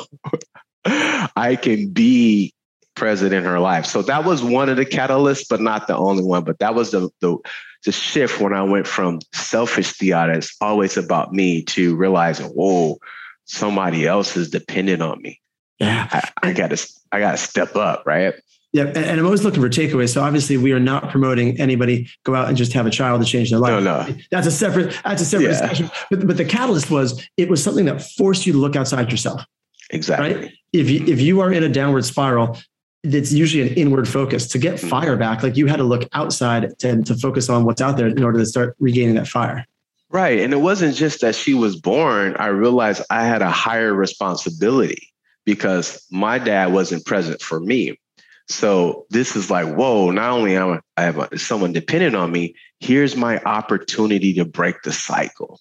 I 0.85 1.57
can 1.61 1.89
be 1.89 2.53
present 2.95 3.33
in 3.33 3.43
her 3.43 3.59
life. 3.59 3.85
So 3.85 4.01
that 4.03 4.25
was 4.25 4.43
one 4.43 4.69
of 4.69 4.77
the 4.77 4.85
catalysts, 4.85 5.45
but 5.49 5.61
not 5.61 5.87
the 5.87 5.95
only 5.95 6.23
one. 6.23 6.43
But 6.43 6.59
that 6.59 6.75
was 6.75 6.91
the, 6.91 7.09
the, 7.19 7.37
the 7.85 7.91
shift 7.91 8.39
when 8.39 8.53
I 8.53 8.63
went 8.63 8.87
from 8.87 9.19
selfish 9.33 9.93
Theodis, 9.93 10.55
always 10.61 10.97
about 10.97 11.33
me, 11.33 11.63
to 11.63 11.95
realizing, 11.95 12.47
whoa, 12.47 12.97
somebody 13.45 14.07
else 14.07 14.37
is 14.37 14.49
dependent 14.49 15.01
on 15.01 15.21
me. 15.21 15.39
Yeah, 15.79 16.07
I, 16.11 16.49
I 16.49 16.53
gotta 16.53 16.77
I 17.11 17.19
gotta 17.19 17.37
step 17.37 17.75
up, 17.75 18.03
right? 18.05 18.35
Yeah, 18.73 18.85
and 18.85 19.19
I'm 19.19 19.25
always 19.25 19.43
looking 19.43 19.61
for 19.61 19.69
takeaways. 19.69 20.13
So 20.13 20.23
obviously, 20.23 20.57
we 20.57 20.71
are 20.71 20.79
not 20.79 21.11
promoting 21.11 21.59
anybody 21.59 22.09
go 22.23 22.35
out 22.35 22.47
and 22.47 22.57
just 22.57 22.73
have 22.73 22.85
a 22.85 22.89
child 22.89 23.21
to 23.21 23.27
change 23.27 23.51
their 23.51 23.59
life. 23.59 23.83
No, 23.83 24.03
no, 24.03 24.15
that's 24.31 24.47
a 24.47 24.51
separate 24.51 24.97
that's 25.03 25.21
a 25.21 25.25
separate 25.25 25.47
yeah. 25.47 25.51
discussion. 25.51 25.91
But 26.09 26.25
but 26.25 26.37
the 26.37 26.45
catalyst 26.45 26.89
was 26.89 27.27
it 27.37 27.49
was 27.49 27.63
something 27.63 27.85
that 27.85 28.01
forced 28.01 28.45
you 28.45 28.53
to 28.53 28.59
look 28.59 28.75
outside 28.75 29.11
yourself. 29.11 29.45
Exactly. 29.91 30.33
Right. 30.33 30.51
If 30.71 30.89
you 30.89 31.05
if 31.05 31.21
you 31.21 31.41
are 31.41 31.51
in 31.51 31.63
a 31.63 31.69
downward 31.69 32.05
spiral, 32.05 32.57
it's 33.03 33.31
usually 33.31 33.67
an 33.67 33.75
inward 33.75 34.07
focus. 34.07 34.47
To 34.47 34.57
get 34.57 34.75
mm-hmm. 34.75 34.87
fire 34.87 35.17
back, 35.17 35.43
like 35.43 35.57
you 35.57 35.67
had 35.67 35.77
to 35.77 35.83
look 35.83 36.07
outside 36.13 36.77
to, 36.79 37.01
to 37.03 37.15
focus 37.15 37.49
on 37.49 37.65
what's 37.65 37.81
out 37.81 37.97
there 37.97 38.07
in 38.07 38.23
order 38.23 38.39
to 38.39 38.45
start 38.45 38.75
regaining 38.79 39.15
that 39.15 39.27
fire. 39.27 39.65
Right. 40.09 40.39
And 40.39 40.53
it 40.53 40.57
wasn't 40.57 40.95
just 40.95 41.21
that 41.21 41.35
she 41.35 41.53
was 41.53 41.75
born. 41.75 42.35
I 42.37 42.47
realized 42.47 43.01
I 43.09 43.25
had 43.25 43.41
a 43.41 43.49
higher 43.49 43.93
responsibility 43.93 45.11
because 45.43 46.05
my 46.11 46.37
dad 46.37 46.71
wasn't 46.71 47.05
present 47.05 47.41
for 47.41 47.59
me. 47.59 47.99
So 48.47 49.05
this 49.09 49.35
is 49.35 49.49
like, 49.49 49.73
whoa, 49.73 50.11
not 50.11 50.31
only 50.31 50.55
am 50.55 50.73
I, 50.73 50.79
I 50.97 51.03
have 51.03 51.17
a, 51.17 51.39
someone 51.39 51.73
dependent 51.73 52.15
on 52.15 52.31
me, 52.31 52.55
here's 52.79 53.15
my 53.15 53.41
opportunity 53.41 54.33
to 54.35 54.45
break 54.45 54.83
the 54.83 54.91
cycle. 54.91 55.59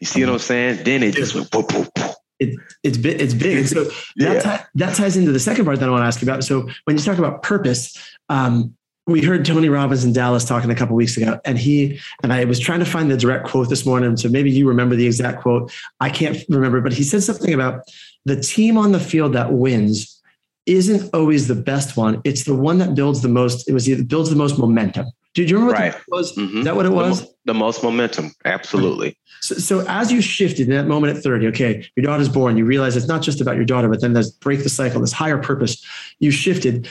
You 0.00 0.06
see 0.06 0.24
what 0.24 0.32
I'm 0.32 0.38
saying? 0.38 0.84
Then 0.84 1.02
it 1.02 1.14
just 1.14 1.34
went 1.34 1.50
boom, 1.50 1.66
boom, 1.66 1.88
boom. 1.94 2.10
It, 2.48 2.56
it's 2.82 2.98
big. 2.98 3.20
It's 3.20 3.34
big. 3.34 3.58
And 3.58 3.68
so 3.68 3.90
Yeah. 4.16 4.34
that, 4.34 4.42
ti- 4.58 4.64
that 4.76 4.96
ties 4.96 5.16
into 5.16 5.32
the 5.32 5.40
second 5.40 5.64
part 5.64 5.78
that 5.80 5.88
I 5.88 5.92
want 5.92 6.02
to 6.02 6.06
ask 6.06 6.20
you 6.22 6.28
about. 6.28 6.44
So 6.44 6.68
when 6.84 6.96
you 6.96 7.02
talk 7.02 7.18
about 7.18 7.42
purpose, 7.42 7.96
um, 8.28 8.74
we 9.06 9.20
heard 9.20 9.44
Tony 9.44 9.68
Robbins 9.68 10.04
in 10.04 10.12
Dallas 10.12 10.44
talking 10.44 10.70
a 10.70 10.76
couple 10.76 10.94
weeks 10.94 11.16
ago, 11.16 11.40
and 11.44 11.58
he 11.58 11.98
and 12.22 12.32
I 12.32 12.44
was 12.44 12.60
trying 12.60 12.78
to 12.78 12.84
find 12.84 13.10
the 13.10 13.16
direct 13.16 13.48
quote 13.48 13.68
this 13.68 13.84
morning. 13.84 14.16
So 14.16 14.28
maybe 14.28 14.50
you 14.50 14.68
remember 14.68 14.94
the 14.94 15.06
exact 15.06 15.42
quote. 15.42 15.72
I 15.98 16.08
can't 16.08 16.38
remember, 16.48 16.80
but 16.80 16.92
he 16.92 17.02
said 17.02 17.22
something 17.24 17.52
about 17.52 17.82
the 18.26 18.40
team 18.40 18.78
on 18.78 18.92
the 18.92 19.00
field 19.00 19.32
that 19.32 19.52
wins 19.52 20.22
isn't 20.66 21.10
always 21.12 21.48
the 21.48 21.56
best 21.56 21.96
one. 21.96 22.20
It's 22.22 22.44
the 22.44 22.54
one 22.54 22.78
that 22.78 22.94
builds 22.94 23.22
the 23.22 23.28
most. 23.28 23.68
It 23.68 23.72
was 23.72 23.88
builds 24.04 24.30
the 24.30 24.36
most 24.36 24.56
momentum. 24.56 25.06
Did 25.34 25.48
you 25.48 25.56
remember 25.56 25.72
what 25.74 25.80
Right. 25.80 25.92
that 25.92 26.02
was? 26.08 26.36
Mhm. 26.36 26.58
Is 26.58 26.64
that 26.66 26.76
what 26.76 26.84
it 26.86 26.90
The 26.90 26.94
mo- 26.94 27.08
was? 27.08 27.26
The, 27.46 27.54
most 27.54 27.82
momentum. 27.82 28.32
Absolutely. 28.44 29.16
So, 29.40 29.54
so 29.56 29.84
as 29.88 30.12
you 30.12 30.20
shifted 30.20 30.68
in 30.68 30.74
that 30.74 30.86
moment 30.86 31.16
at 31.16 31.22
30, 31.22 31.46
okay, 31.48 31.86
your 31.96 32.04
daughter's 32.04 32.28
born, 32.28 32.56
you 32.56 32.64
realize 32.64 32.96
it's 32.96 33.08
not 33.08 33.22
just 33.22 33.40
about 33.40 33.56
your 33.56 33.64
daughter, 33.64 33.88
but 33.88 34.00
then 34.00 34.12
there's 34.12 34.30
break 34.30 34.62
the 34.62 34.68
cycle, 34.68 35.00
this 35.00 35.12
higher 35.12 35.38
purpose. 35.38 35.82
You 36.20 36.30
shifted. 36.30 36.86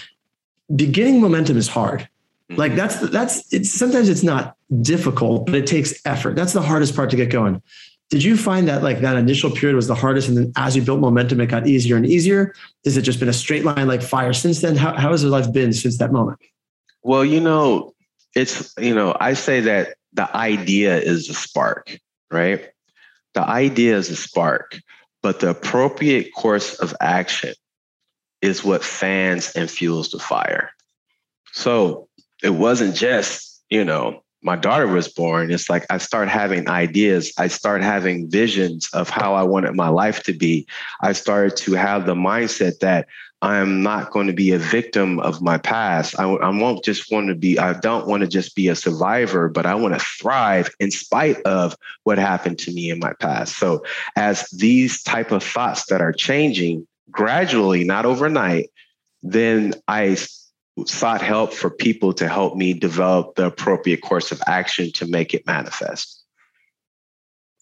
Beginning 0.76 1.22
momentum 1.22 1.58
is 1.58 1.68
hard. 1.68 2.08
Like 2.50 2.76
that's 2.76 2.98
that's 3.12 3.54
it's 3.54 3.72
sometimes 3.72 4.10
it's 4.10 4.24
not 4.24 4.58
difficult, 4.82 5.46
but 5.46 5.56
it 5.56 5.66
takes 5.68 5.94
effort. 6.06 6.36
That's 6.36 6.52
the 6.52 6.62
hardest 6.62 6.96
part 6.96 7.10
to 7.12 7.16
get 7.16 7.30
going. 7.30 7.62
Did 8.10 8.24
you 8.24 8.36
find 8.36 8.68
that 8.68 8.84
like 8.84 9.00
that 9.00 9.16
initial 9.16 9.52
period 9.52 9.78
was 9.78 9.88
the 9.88 9.96
hardest, 9.96 10.28
and 10.28 10.36
then 10.38 10.52
as 10.58 10.76
you 10.76 10.82
built 10.82 11.00
momentum, 11.00 11.40
it 11.40 11.46
got 11.48 11.66
easier 11.66 11.96
and 11.96 12.06
easier? 12.06 12.54
Has 12.84 12.98
it 12.98 13.04
just 13.04 13.20
been 13.22 13.30
a 13.30 13.34
straight 13.34 13.64
line 13.64 13.88
like 13.88 14.02
fire 14.02 14.34
since 14.34 14.60
then? 14.60 14.76
How, 14.76 14.94
how 14.98 15.12
has 15.12 15.22
your 15.24 15.32
life 15.32 15.54
been 15.54 15.72
since 15.72 15.98
that 16.00 16.12
moment? 16.12 16.40
Well, 17.04 17.24
you 17.24 17.40
know, 17.40 17.94
it's, 18.36 18.74
you 18.78 18.96
know, 18.96 19.16
I 19.20 19.34
say 19.34 19.62
that 19.62 19.96
the 20.14 20.36
idea 20.36 20.98
is 21.00 21.28
the 21.28 21.34
spark, 21.34 21.98
right? 22.30 22.70
The 23.34 23.48
idea 23.48 23.98
is 23.98 24.10
the 24.10 24.16
spark, 24.16 24.80
but 25.22 25.40
the 25.40 25.50
appropriate 25.50 26.34
course 26.34 26.76
of 26.80 26.96
action 27.00 27.54
is 28.42 28.64
what 28.64 28.84
fans 28.84 29.52
and 29.56 29.70
fuels 29.70 30.12
the 30.12 30.20
fire. 30.20 30.72
So 31.54 32.08
it 32.44 32.52
wasn't 32.52 32.96
just, 32.96 33.64
you 33.70 33.86
know, 33.86 34.24
my 34.44 34.56
daughter 34.56 34.88
was 34.88 35.08
born. 35.08 35.52
It's 35.52 35.70
like 35.70 35.86
I 35.92 36.00
start 36.00 36.28
having 36.28 36.68
ideas. 36.68 37.32
I 37.38 37.48
start 37.48 37.84
having 37.84 38.30
visions 38.30 38.90
of 38.92 39.10
how 39.10 39.36
I 39.36 39.44
wanted 39.44 39.76
my 39.76 39.90
life 39.90 40.24
to 40.24 40.34
be. 40.34 40.68
I 41.02 41.14
started 41.14 41.56
to 41.58 41.74
have 41.74 42.06
the 42.06 42.16
mindset 42.16 42.80
that 42.80 43.08
I'm 43.42 43.82
not 43.82 44.12
going 44.12 44.28
to 44.28 44.34
be 44.34 44.52
a 44.52 44.60
victim 44.60 45.20
of 45.20 45.42
my 45.42 45.58
past. 45.58 46.20
I, 46.20 46.26
I 46.26 46.50
won't 46.50 46.84
just 46.84 47.12
want 47.12 47.30
to 47.30 47.36
be, 47.36 47.58
I 47.58 47.74
don't 47.74 48.08
want 48.08 48.22
to 48.22 48.28
just 48.28 48.56
be 48.56 48.68
a 48.68 48.76
survivor, 48.76 49.50
but 49.50 49.66
I 49.66 49.74
want 49.76 49.96
to 49.96 50.00
thrive 50.00 50.70
in 50.80 50.92
spite 50.92 51.42
of 51.42 51.76
what 52.04 52.20
happened 52.20 52.60
to 52.60 52.72
me 52.72 52.92
in 52.92 53.00
my 53.00 53.14
past. 53.14 53.58
So 53.58 53.84
as 54.16 54.48
these 54.50 55.02
type 55.02 55.32
of 55.32 55.44
thoughts 55.44 55.88
that 55.88 56.02
are 56.02 56.14
changing 56.14 56.88
gradually, 57.10 57.84
not 57.84 58.06
overnight, 58.06 58.70
then 59.24 59.74
I 59.88 60.18
sought 60.86 61.22
help 61.22 61.54
for 61.54 61.70
people 61.70 62.14
to 62.14 62.28
help 62.28 62.56
me 62.56 62.74
develop 62.74 63.36
the 63.36 63.48
appropriate 63.48 64.02
course 64.02 64.32
of 64.32 64.42
action 64.46 64.92
to 64.94 65.08
make 65.08 65.34
it 65.34 65.48
manifest. 65.48 66.21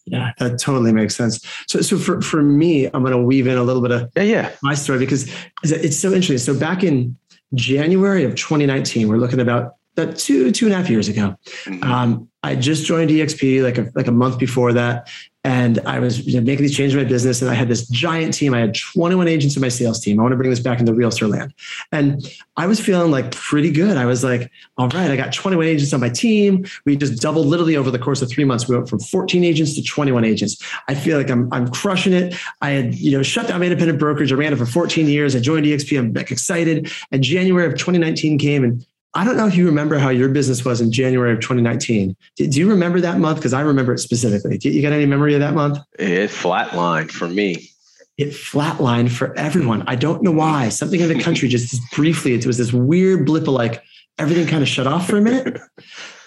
Yeah, 0.10 0.32
that 0.40 0.60
totally 0.60 0.92
makes 0.92 1.16
sense. 1.16 1.40
So, 1.68 1.82
so 1.82 1.98
for, 1.98 2.22
for 2.22 2.42
me, 2.42 2.86
I'm 2.86 3.02
going 3.04 3.12
to 3.12 3.22
weave 3.22 3.48
in 3.48 3.58
a 3.58 3.64
little 3.64 3.82
bit 3.82 3.92
of 3.92 4.10
Yeah, 4.16 4.24
yeah. 4.24 4.52
my 4.64 4.74
story 4.74 5.00
because 5.00 5.32
it's 5.64 5.98
so 5.98 6.12
interesting. 6.14 6.38
So 6.54 6.60
back 6.60 6.84
in 6.84 7.18
January 7.54 8.24
of 8.24 8.36
2019, 8.36 9.08
we're 9.08 9.18
looking 9.18 9.40
about 9.40 9.74
that 9.96 10.18
two 10.18 10.52
two 10.52 10.66
and 10.66 10.74
a 10.74 10.78
half 10.78 10.90
years 10.90 11.08
ago. 11.10 11.36
Mhm. 11.66 11.84
Um, 11.84 12.30
I 12.44 12.56
just 12.56 12.86
joined 12.86 13.10
EXP 13.12 13.64
like 13.64 13.78
a, 13.78 13.90
like 13.96 14.08
a 14.08 14.12
month 14.12 14.38
before 14.40 14.72
that, 14.74 15.10
and 15.44 15.80
I 15.86 16.00
was 16.00 16.26
you 16.28 16.40
know, 16.40 16.46
making 16.46 16.64
these 16.64 16.76
changes 16.76 16.96
in 16.96 17.02
my 17.02 17.08
business. 17.08 17.42
And 17.42 17.50
I 17.50 17.54
had 17.54 17.70
this 17.70 17.88
giant 17.88 18.34
team. 18.34 18.54
I 18.54 18.60
had 18.60 18.76
21 18.76 19.28
agents 19.28 19.56
in 19.56 19.62
my 19.62 19.70
sales 19.70 20.02
team. 20.02 20.20
I 20.20 20.24
want 20.24 20.34
to 20.34 20.38
bring 20.38 20.50
this 20.50 20.60
back 20.60 20.80
into 20.80 20.94
realtor 20.94 21.28
land, 21.28 21.54
and 21.92 22.28
I 22.58 22.68
was 22.68 22.80
feeling 22.80 23.12
like 23.12 23.32
pretty 23.32 23.72
good. 23.72 23.96
I 23.96 24.06
was 24.06 24.24
like, 24.24 24.52
all 24.78 24.90
right, 24.90 25.10
I 25.10 25.16
got 25.16 25.34
21 25.34 25.66
agents 25.66 25.94
on 25.94 26.02
my 26.02 26.10
team. 26.10 26.66
We 26.86 26.98
just 26.98 27.22
doubled 27.22 27.48
literally 27.48 27.78
over 27.78 27.90
the 27.90 28.00
course 28.00 28.22
of 28.22 28.30
three 28.30 28.44
months. 28.44 28.68
We 28.68 28.76
went 28.76 28.90
from 28.90 29.00
14 29.00 29.44
agents 29.44 29.76
to 29.76 29.84
21 29.84 30.26
agents. 30.26 30.62
I 30.88 30.96
feel 30.96 31.18
like 31.18 31.30
I'm 31.30 31.52
I'm 31.54 31.70
crushing 31.70 32.14
it. 32.14 32.36
I 32.62 32.72
had 32.72 32.96
you 32.96 33.12
know 33.16 33.24
shut 33.24 33.48
down 33.48 33.60
my 33.60 33.66
independent 33.66 34.00
brokerage. 34.00 34.32
I 34.32 34.36
ran 34.36 34.54
it 34.54 34.58
for 34.58 34.66
14 34.66 35.08
years. 35.08 35.36
I 35.36 35.40
joined 35.40 35.66
EXP. 35.66 35.98
I'm 35.98 36.16
excited. 36.18 36.92
And 37.12 37.24
January 37.24 37.66
of 37.66 37.74
2019 37.74 38.38
came 38.38 38.64
and 38.64 38.86
I 39.16 39.24
don't 39.24 39.38
know 39.38 39.48
if 39.48 39.56
you 39.56 39.66
remember 39.66 39.98
how 39.98 40.10
your 40.10 40.30
business 40.30 40.64
was 40.64 40.82
in 40.82 40.92
January 40.92 41.34
of 41.34 41.40
2019. 41.40 42.16
Do, 42.36 42.48
do 42.48 42.60
you 42.60 42.70
remember 42.70 43.02
that 43.02 43.18
month? 43.20 43.40
Because 43.40 43.54
I 43.54 43.62
remember 43.62 43.94
it 43.94 44.00
specifically. 44.00 44.58
Do 44.58 44.70
you 44.70 44.82
got 44.82 44.94
any 44.94 45.06
memory 45.06 45.34
of 45.34 45.40
that 45.40 45.56
month? 45.56 45.80
It 45.98 46.30
flatlined 46.30 47.12
for 47.12 47.28
me. 47.28 47.72
It 48.18 48.30
flatlined 48.30 49.12
for 49.12 49.38
everyone. 49.38 49.84
I 49.88 49.96
don't 49.96 50.22
know 50.22 50.32
why. 50.32 50.70
Something 50.70 51.00
in 51.00 51.08
the 51.08 51.24
country 51.24 51.48
just 51.48 51.82
briefly, 51.94 52.34
it 52.34 52.46
was 52.46 52.58
this 52.58 52.72
weird 52.72 53.26
blip 53.26 53.44
of 53.44 53.54
like 53.54 53.82
everything 54.20 54.46
kind 54.46 54.62
of 54.62 54.68
shut 54.68 54.86
off 54.86 55.08
for 55.08 55.18
a 55.18 55.22
minute. 55.22 55.60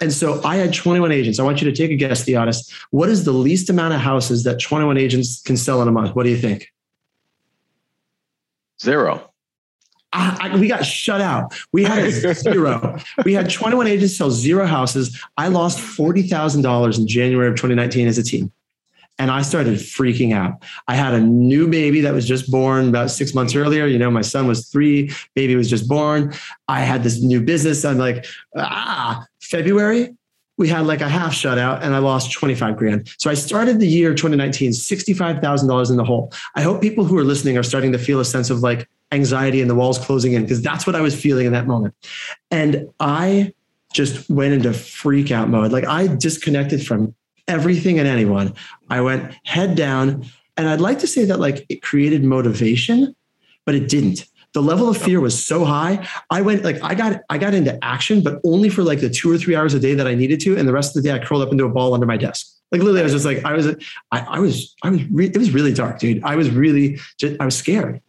And 0.01 0.12
so 0.12 0.43
I 0.43 0.57
had 0.57 0.75
21 0.75 1.12
agents. 1.12 1.39
I 1.39 1.45
want 1.45 1.62
you 1.62 1.71
to 1.71 1.77
take 1.77 1.93
a 1.93 1.95
guess, 1.95 2.25
Theodis. 2.25 2.69
What 2.91 3.09
is 3.09 3.25
the 3.25 3.31
least 3.31 3.71
amount 3.71 3.95
of 3.95 4.01
houses 4.01 4.43
that 4.43 4.59
21 4.59 4.99
agents 4.99 5.41
can 5.41 5.57
sell 5.57 5.81
in 5.81 5.87
a 5.87 5.93
month? 5.93 6.17
What 6.17 6.25
do 6.25 6.31
you 6.31 6.37
think? 6.37 6.67
Zero. 8.83 9.32
I, 10.12 10.50
I, 10.52 10.57
we 10.57 10.69
got 10.69 10.85
shut 10.85 11.21
out. 11.21 11.54
We 11.73 11.85
had 11.85 12.11
zero. 12.35 12.99
We 13.25 13.33
had 13.33 13.50
21 13.50 13.87
agents 13.87 14.16
sell 14.16 14.31
zero 14.31 14.66
houses. 14.66 15.21
I 15.37 15.49
lost 15.49 15.78
$40,000 15.78 16.99
in 16.99 17.07
January 17.07 17.49
of 17.49 17.54
2019 17.54 18.09
as 18.09 18.19
a 18.19 18.23
team. 18.23 18.52
And 19.19 19.31
I 19.31 19.42
started 19.42 19.75
freaking 19.75 20.33
out. 20.33 20.62
I 20.88 20.95
had 20.95 21.14
a 21.14 21.21
new 21.21 21.69
baby 21.69 22.00
that 22.00 22.14
was 22.14 22.26
just 22.26 22.50
born 22.50 22.88
about 22.88 23.11
six 23.11 23.35
months 23.35 23.54
earlier. 23.54 23.87
You 23.87 23.99
know, 23.99 24.11
my 24.11 24.23
son 24.23 24.47
was 24.47 24.69
three, 24.69 25.12
baby 25.35 25.54
was 25.54 25.69
just 25.69 25.87
born. 25.87 26.33
I 26.66 26.81
had 26.81 27.02
this 27.02 27.21
new 27.21 27.40
business. 27.40 27.85
I'm 27.85 27.99
like, 27.99 28.25
ah, 28.57 29.25
February, 29.40 30.16
we 30.57 30.69
had 30.69 30.87
like 30.87 31.00
a 31.00 31.09
half 31.09 31.33
shutout 31.33 31.83
and 31.83 31.95
I 31.95 31.99
lost 31.99 32.33
25 32.33 32.76
grand. 32.76 33.09
So 33.19 33.31
I 33.31 33.35
started 33.35 33.81
the 33.81 33.87
year 33.87 34.14
2019, 34.14 34.71
$65,000 34.71 35.90
in 35.90 35.97
the 35.97 36.04
hole. 36.04 36.33
I 36.54 36.62
hope 36.62 36.81
people 36.81 37.04
who 37.04 37.19
are 37.19 37.25
listening 37.25 37.59
are 37.59 37.62
starting 37.62 37.92
to 37.92 37.99
feel 37.99 38.21
a 38.21 38.25
sense 38.25 38.49
of 38.49 38.61
like 38.61 38.88
anxiety 39.12 39.61
and 39.61 39.71
the 39.71 39.75
walls 39.75 39.99
closing 39.99 40.33
in 40.33 40.42
because 40.42 40.62
that's 40.62 40.87
what 40.87 40.97
I 40.97 41.00
was 41.00 41.21
feeling 41.21 41.47
in 41.47 41.52
that 41.52 41.66
moment. 41.66 41.95
And 42.50 42.88
I 42.99 43.52
just 43.92 44.28
went 44.31 44.54
into 44.54 44.73
freak 44.73 45.31
out 45.31 45.49
mode. 45.49 45.71
Like 45.71 45.87
I 45.87 46.07
disconnected 46.07 46.85
from 46.85 47.14
everything 47.47 47.99
and 47.99 48.09
anyone. 48.09 48.54
I 48.88 49.00
went 49.02 49.35
head 49.45 49.76
down. 49.76 50.26
And 50.57 50.69
I'd 50.69 50.81
like 50.81 50.99
to 51.00 51.07
say 51.07 51.25
that 51.26 51.40
like 51.40 51.64
it 51.69 51.83
created 51.83 52.25
motivation, 52.25 53.14
but 53.64 53.75
it 53.75 53.88
didn't. 53.88 54.26
The 54.54 54.62
level 54.62 54.88
of 54.90 54.99
fear 54.99 55.19
was 55.19 55.42
so 55.45 55.64
high. 55.64 56.07
I 56.31 56.42
went 56.42 56.62
like 56.62 56.83
I 56.83 56.95
got 56.95 57.23
I 57.31 57.38
got 57.38 57.54
into 57.54 57.83
action, 57.83 58.23
but 58.23 58.38
only 58.45 58.69
for 58.69 58.83
like 58.83 59.00
the 59.00 59.09
two 59.09 59.31
or 59.31 59.38
three 59.38 59.57
hours 59.57 59.73
a 59.73 59.81
day 59.81 59.95
that 59.95 60.07
I 60.07 60.14
needed 60.14 60.40
to. 60.40 60.59
And 60.59 60.69
the 60.69 60.75
rest 60.75 60.95
of 60.95 61.02
the 61.02 61.09
day 61.09 61.14
I 61.14 61.25
curled 61.25 61.42
up 61.42 61.52
into 61.52 61.64
a 61.64 61.71
ball 61.71 61.95
under 61.95 62.07
my 62.07 62.19
desk. 62.19 62.49
Like 62.71 62.81
literally, 62.81 63.00
I 63.00 63.04
was 63.04 63.12
just 63.12 63.26
like, 63.26 63.45
I 63.45 63.52
was, 63.52 63.66
I, 64.12 64.21
I 64.21 64.38
was, 64.38 64.75
I 64.83 64.88
was, 64.88 65.04
re- 65.11 65.26
it 65.26 65.37
was 65.37 65.52
really 65.52 65.75
dark, 65.75 65.99
dude. 65.99 66.25
I 66.25 66.37
was 66.37 66.50
really, 66.50 66.99
just, 67.19 67.38
I 67.38 67.45
was 67.45 67.54
scared. 67.54 68.00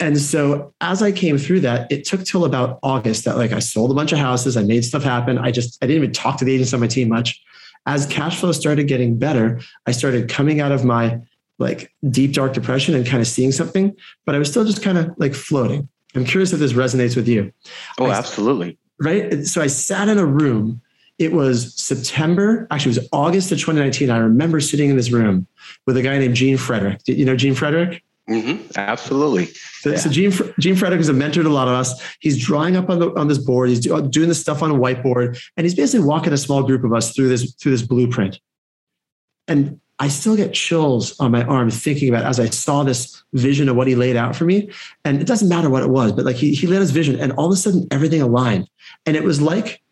And 0.00 0.18
so 0.18 0.72
as 0.80 1.02
I 1.02 1.12
came 1.12 1.38
through 1.38 1.60
that, 1.60 1.90
it 1.92 2.04
took 2.04 2.24
till 2.24 2.44
about 2.44 2.78
August 2.82 3.24
that 3.24 3.36
like 3.36 3.52
I 3.52 3.58
sold 3.58 3.90
a 3.90 3.94
bunch 3.94 4.12
of 4.12 4.18
houses, 4.18 4.56
I 4.56 4.62
made 4.62 4.84
stuff 4.84 5.02
happen. 5.02 5.38
I 5.38 5.50
just 5.50 5.82
I 5.82 5.86
didn't 5.86 6.02
even 6.02 6.12
talk 6.12 6.38
to 6.38 6.44
the 6.44 6.52
agents 6.54 6.72
on 6.72 6.80
my 6.80 6.86
team 6.86 7.08
much. 7.08 7.42
As 7.86 8.06
cash 8.06 8.38
flow 8.38 8.52
started 8.52 8.88
getting 8.88 9.18
better, 9.18 9.60
I 9.86 9.92
started 9.92 10.28
coming 10.28 10.60
out 10.60 10.72
of 10.72 10.84
my 10.84 11.20
like 11.58 11.92
deep 12.10 12.32
dark 12.32 12.54
depression 12.54 12.94
and 12.94 13.06
kind 13.06 13.20
of 13.20 13.26
seeing 13.26 13.52
something, 13.52 13.94
but 14.24 14.34
I 14.34 14.38
was 14.38 14.50
still 14.50 14.64
just 14.64 14.82
kind 14.82 14.98
of 14.98 15.12
like 15.18 15.34
floating. 15.34 15.88
I'm 16.14 16.24
curious 16.24 16.52
if 16.52 16.58
this 16.58 16.72
resonates 16.72 17.16
with 17.16 17.28
you. 17.28 17.52
Oh, 17.98 18.06
I- 18.06 18.16
absolutely. 18.16 18.78
Right. 18.98 19.44
So 19.46 19.60
I 19.60 19.66
sat 19.66 20.08
in 20.08 20.18
a 20.18 20.26
room. 20.26 20.80
It 21.18 21.32
was 21.32 21.74
September, 21.80 22.66
actually, 22.70 22.92
it 22.92 22.98
was 23.00 23.08
August 23.12 23.52
of 23.52 23.58
2019. 23.58 24.10
I 24.10 24.18
remember 24.18 24.60
sitting 24.60 24.90
in 24.90 24.96
this 24.96 25.10
room 25.12 25.46
with 25.86 25.96
a 25.96 26.02
guy 26.02 26.18
named 26.18 26.34
Gene 26.34 26.56
Frederick. 26.56 27.00
You 27.06 27.24
know 27.24 27.36
Gene 27.36 27.54
Frederick? 27.54 28.02
Hmm 28.28 28.56
Absolutely. 28.76 29.46
So, 29.80 29.90
Yeah. 29.90 29.96
so 29.96 30.10
Gene, 30.10 30.32
Gene 30.60 30.76
Frederick 30.76 31.00
is 31.00 31.08
a 31.08 31.12
mentor 31.12 31.42
to 31.42 31.48
a 31.48 31.50
lot 31.50 31.68
of 31.68 31.74
us. 31.74 32.00
He's 32.20 32.38
drawing 32.38 32.76
up 32.76 32.88
on 32.88 32.98
the 33.00 33.10
on 33.18 33.28
this 33.28 33.38
board. 33.38 33.68
He's 33.68 33.80
do, 33.80 34.00
doing 34.08 34.28
this 34.28 34.40
stuff 34.40 34.62
on 34.62 34.70
a 34.70 34.74
whiteboard, 34.74 35.40
and 35.56 35.64
he's 35.64 35.74
basically 35.74 36.06
walking 36.06 36.32
a 36.32 36.36
small 36.36 36.62
group 36.62 36.84
of 36.84 36.92
us 36.92 37.14
through 37.14 37.28
this 37.28 37.52
through 37.54 37.72
this 37.72 37.82
blueprint. 37.82 38.38
And 39.48 39.80
I 39.98 40.08
still 40.08 40.36
get 40.36 40.54
chills 40.54 41.18
on 41.20 41.30
my 41.32 41.44
arm 41.44 41.70
thinking 41.70 42.08
about 42.08 42.24
as 42.24 42.40
I 42.40 42.46
saw 42.46 42.82
this 42.84 43.22
vision 43.34 43.68
of 43.68 43.76
what 43.76 43.86
he 43.86 43.94
laid 43.94 44.16
out 44.16 44.34
for 44.34 44.44
me. 44.44 44.70
And 45.04 45.20
it 45.20 45.26
doesn't 45.26 45.48
matter 45.48 45.70
what 45.70 45.82
it 45.82 45.90
was, 45.90 46.12
but 46.12 46.24
like 46.24 46.36
he 46.36 46.54
he 46.54 46.66
laid 46.66 46.80
his 46.80 46.90
vision, 46.92 47.18
and 47.18 47.32
all 47.32 47.46
of 47.46 47.52
a 47.52 47.56
sudden 47.56 47.86
everything 47.90 48.22
aligned, 48.22 48.68
and 49.04 49.16
it 49.16 49.24
was 49.24 49.40
like 49.40 49.82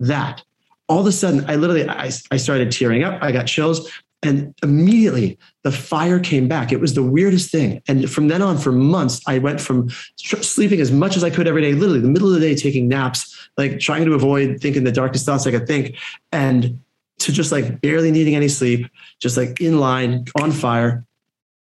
that. 0.00 0.42
All 0.88 1.00
of 1.00 1.06
a 1.06 1.12
sudden, 1.12 1.44
I 1.48 1.56
literally 1.56 1.88
I, 1.88 2.10
I 2.30 2.36
started 2.36 2.70
tearing 2.70 3.02
up. 3.02 3.20
I 3.22 3.32
got 3.32 3.46
chills. 3.46 3.90
And 4.26 4.54
immediately 4.62 5.38
the 5.62 5.70
fire 5.70 6.18
came 6.18 6.48
back. 6.48 6.72
It 6.72 6.80
was 6.80 6.94
the 6.94 7.02
weirdest 7.02 7.50
thing. 7.50 7.80
And 7.86 8.10
from 8.10 8.28
then 8.28 8.42
on, 8.42 8.58
for 8.58 8.72
months, 8.72 9.20
I 9.26 9.38
went 9.38 9.60
from 9.60 9.88
sleeping 10.16 10.80
as 10.80 10.90
much 10.90 11.16
as 11.16 11.22
I 11.22 11.30
could 11.30 11.46
every 11.46 11.62
day, 11.62 11.72
literally 11.72 12.00
the 12.00 12.08
middle 12.08 12.28
of 12.28 12.34
the 12.34 12.40
day, 12.40 12.54
taking 12.56 12.88
naps, 12.88 13.48
like 13.56 13.78
trying 13.78 14.04
to 14.04 14.14
avoid 14.14 14.60
thinking 14.60 14.84
the 14.84 14.92
darkest 14.92 15.24
thoughts 15.26 15.46
I 15.46 15.52
could 15.52 15.66
think, 15.66 15.96
and 16.32 16.80
to 17.18 17.32
just 17.32 17.52
like 17.52 17.80
barely 17.80 18.10
needing 18.10 18.34
any 18.34 18.48
sleep, 18.48 18.90
just 19.20 19.36
like 19.36 19.60
in 19.60 19.78
line, 19.78 20.24
on 20.40 20.52
fire. 20.52 21.06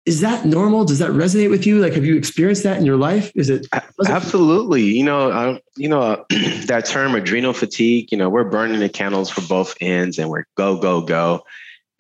is 0.05 0.21
that 0.21 0.45
normal? 0.45 0.85
Does 0.85 0.99
that 0.99 1.11
resonate 1.11 1.51
with 1.51 1.67
you? 1.67 1.81
Like, 1.81 1.95
have 1.95 2.05
you 2.05 2.17
experienced 2.17 2.65
that 2.65 2.79
in 2.79 2.85
your 2.85 2.97
life? 2.97 3.31
Is 3.35 3.51
it 3.51 3.67
absolutely? 4.07 4.83
You 4.83 5.05
know, 5.05 5.31
uh, 5.31 5.59
you 5.77 5.89
know 5.89 6.25
that 6.67 6.85
term 6.87 7.15
adrenal 7.15 7.53
fatigue. 7.53 8.11
You 8.11 8.19
know, 8.19 8.29
we're 8.29 8.45
burning 8.45 8.81
the 8.81 8.89
candles 8.89 9.31
for 9.31 9.43
both 9.43 9.77
ends, 9.81 10.19
and 10.19 10.29
we're 10.29 10.45
go 10.57 10.77
go 10.77 11.01
go. 11.01 11.45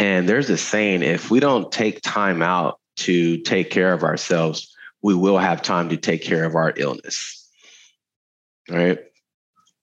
And 0.02 0.28
there's 0.28 0.50
a 0.50 0.56
saying: 0.56 1.04
if 1.04 1.30
we 1.30 1.38
don't 1.38 1.70
take 1.70 2.02
time 2.02 2.42
out 2.42 2.80
to 2.96 3.38
take 3.38 3.70
care 3.70 3.92
of 3.92 4.02
ourselves, 4.02 4.74
we 5.00 5.14
will 5.14 5.38
have 5.38 5.62
time 5.62 5.90
to 5.90 5.96
take 5.96 6.22
care 6.22 6.44
of 6.44 6.56
our 6.56 6.74
illness. 6.76 7.48
Right? 8.68 8.98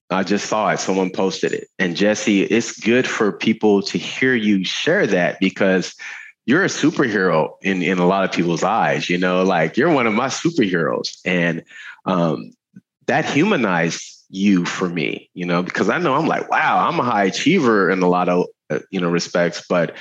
I 0.09 0.23
just 0.23 0.47
saw 0.47 0.71
it. 0.71 0.81
Someone 0.81 1.09
posted 1.11 1.53
it, 1.53 1.69
and 1.79 1.95
Jesse, 1.95 2.41
it's 2.41 2.77
good 2.81 3.07
for 3.07 3.31
people 3.31 3.81
to 3.83 3.97
hear 3.97 4.35
you 4.35 4.65
share 4.65 5.07
that 5.07 5.39
because 5.39 5.95
you're 6.45 6.65
a 6.65 6.67
superhero 6.67 7.53
in 7.61 7.81
in 7.81 7.97
a 7.97 8.05
lot 8.05 8.25
of 8.25 8.33
people's 8.33 8.63
eyes. 8.63 9.09
You 9.09 9.19
know, 9.19 9.43
like 9.43 9.77
you're 9.77 9.93
one 9.93 10.05
of 10.05 10.13
my 10.13 10.27
superheroes, 10.27 11.17
and 11.23 11.63
um, 12.03 12.51
that 13.07 13.23
humanized 13.23 14.25
you 14.29 14.65
for 14.65 14.89
me. 14.89 15.29
You 15.33 15.45
know, 15.45 15.63
because 15.63 15.87
I 15.87 15.97
know 15.97 16.15
I'm 16.15 16.27
like, 16.27 16.51
wow, 16.51 16.89
I'm 16.89 16.99
a 16.99 17.03
high 17.03 17.25
achiever 17.25 17.89
in 17.89 18.01
a 18.01 18.09
lot 18.09 18.27
of 18.27 18.47
Uh, 18.69 18.79
you 18.91 18.99
know 19.01 19.09
respects, 19.09 19.65
but 19.67 19.95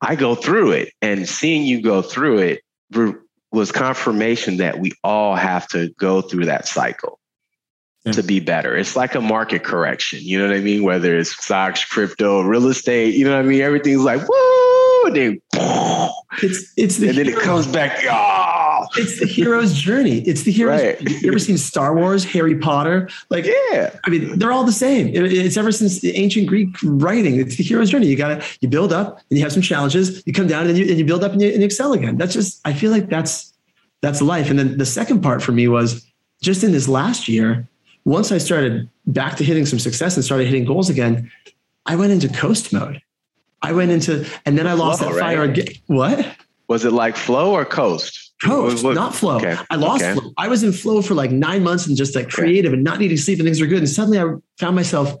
I 0.00 0.14
go 0.14 0.34
through 0.34 0.72
it, 0.72 0.92
and 1.02 1.28
seeing 1.28 1.64
you 1.64 1.82
go 1.82 2.02
through 2.02 2.38
it 2.38 2.60
was 3.50 3.72
confirmation 3.72 4.58
that 4.58 4.78
we 4.78 4.92
all 5.02 5.34
have 5.34 5.66
to 5.68 5.90
go 5.98 6.20
through 6.20 6.46
that 6.46 6.66
cycle 6.68 7.18
to 8.12 8.22
be 8.22 8.38
better. 8.38 8.76
It's 8.76 8.96
like 8.96 9.14
a 9.14 9.20
market 9.20 9.64
correction. 9.64 10.20
You 10.22 10.38
know 10.38 10.48
what 10.48 10.56
I 10.56 10.60
mean? 10.60 10.82
Whether 10.82 11.16
it's 11.16 11.30
stocks, 11.30 11.84
crypto, 11.84 12.42
real 12.42 12.68
estate, 12.68 13.14
you 13.14 13.24
know 13.24 13.34
what 13.34 13.44
I 13.44 13.48
mean? 13.48 13.62
Everything's 13.62 14.02
like, 14.02 14.20
woo, 14.28 15.04
and 15.06 15.16
then, 15.16 15.40
it's, 16.42 16.72
it's 16.76 16.98
the 16.98 17.08
and 17.08 17.18
then 17.18 17.28
it 17.28 17.38
comes 17.38 17.66
back. 17.66 18.02
It's 18.96 19.20
the 19.20 19.26
hero's 19.26 19.74
journey. 19.74 20.18
It's 20.20 20.42
the 20.42 20.52
hero's. 20.52 20.80
Right. 20.80 21.00
You 21.22 21.28
ever 21.28 21.38
seen 21.38 21.58
Star 21.58 21.94
Wars, 21.94 22.24
Harry 22.24 22.56
Potter? 22.56 23.08
Like, 23.30 23.46
yeah. 23.46 23.96
I 24.04 24.10
mean, 24.10 24.38
they're 24.38 24.52
all 24.52 24.64
the 24.64 24.72
same. 24.72 25.10
It's 25.12 25.56
ever 25.56 25.72
since 25.72 26.00
the 26.00 26.16
ancient 26.16 26.46
Greek 26.46 26.68
writing. 26.82 27.38
It's 27.38 27.56
the 27.56 27.62
hero's 27.62 27.90
journey. 27.90 28.06
You 28.06 28.16
gotta, 28.16 28.44
you 28.60 28.68
build 28.68 28.92
up 28.92 29.20
and 29.30 29.38
you 29.38 29.44
have 29.44 29.52
some 29.52 29.62
challenges. 29.62 30.22
You 30.26 30.32
come 30.32 30.46
down 30.46 30.66
and 30.66 30.78
you, 30.78 30.86
and 30.88 30.98
you 30.98 31.04
build 31.04 31.24
up 31.24 31.32
and 31.32 31.42
you, 31.42 31.48
and 31.48 31.58
you 31.58 31.66
excel 31.66 31.92
again. 31.92 32.16
That's 32.16 32.32
just, 32.32 32.60
I 32.64 32.72
feel 32.72 32.90
like 32.90 33.08
that's, 33.08 33.52
that's 34.00 34.20
life. 34.20 34.50
And 34.50 34.58
then 34.58 34.78
the 34.78 34.86
second 34.86 35.22
part 35.22 35.42
for 35.42 35.52
me 35.52 35.68
was 35.68 36.06
just 36.42 36.62
in 36.62 36.72
this 36.72 36.88
last 36.88 37.28
year, 37.28 37.66
once 38.04 38.30
I 38.30 38.38
started 38.38 38.88
back 39.06 39.36
to 39.36 39.44
hitting 39.44 39.66
some 39.66 39.78
success 39.78 40.16
and 40.16 40.24
started 40.24 40.46
hitting 40.46 40.64
goals 40.64 40.90
again, 40.90 41.30
I 41.86 41.96
went 41.96 42.12
into 42.12 42.28
coast 42.28 42.72
mode. 42.72 43.00
I 43.62 43.72
went 43.72 43.90
into, 43.90 44.26
and 44.44 44.58
then 44.58 44.66
I 44.66 44.74
lost 44.74 45.00
flow, 45.00 45.14
that 45.14 45.20
fire 45.20 45.40
right? 45.40 45.58
again. 45.58 45.74
What? 45.86 46.36
Was 46.68 46.84
it 46.84 46.92
like 46.92 47.16
flow 47.16 47.52
or 47.52 47.64
coast? 47.64 48.23
Coast, 48.42 48.84
what, 48.84 48.94
not 48.94 49.14
flow. 49.14 49.36
Okay. 49.36 49.56
I 49.70 49.76
lost 49.76 50.02
okay. 50.02 50.18
flow. 50.18 50.32
I 50.36 50.48
was 50.48 50.62
in 50.62 50.72
flow 50.72 51.02
for 51.02 51.14
like 51.14 51.30
nine 51.30 51.62
months 51.62 51.86
and 51.86 51.96
just 51.96 52.14
like 52.14 52.28
creative 52.28 52.70
okay. 52.70 52.74
and 52.74 52.84
not 52.84 52.98
needing 52.98 53.16
sleep 53.16 53.38
and 53.38 53.46
things 53.46 53.60
were 53.60 53.66
good. 53.66 53.78
And 53.78 53.88
suddenly 53.88 54.18
I 54.18 54.34
found 54.58 54.76
myself, 54.76 55.14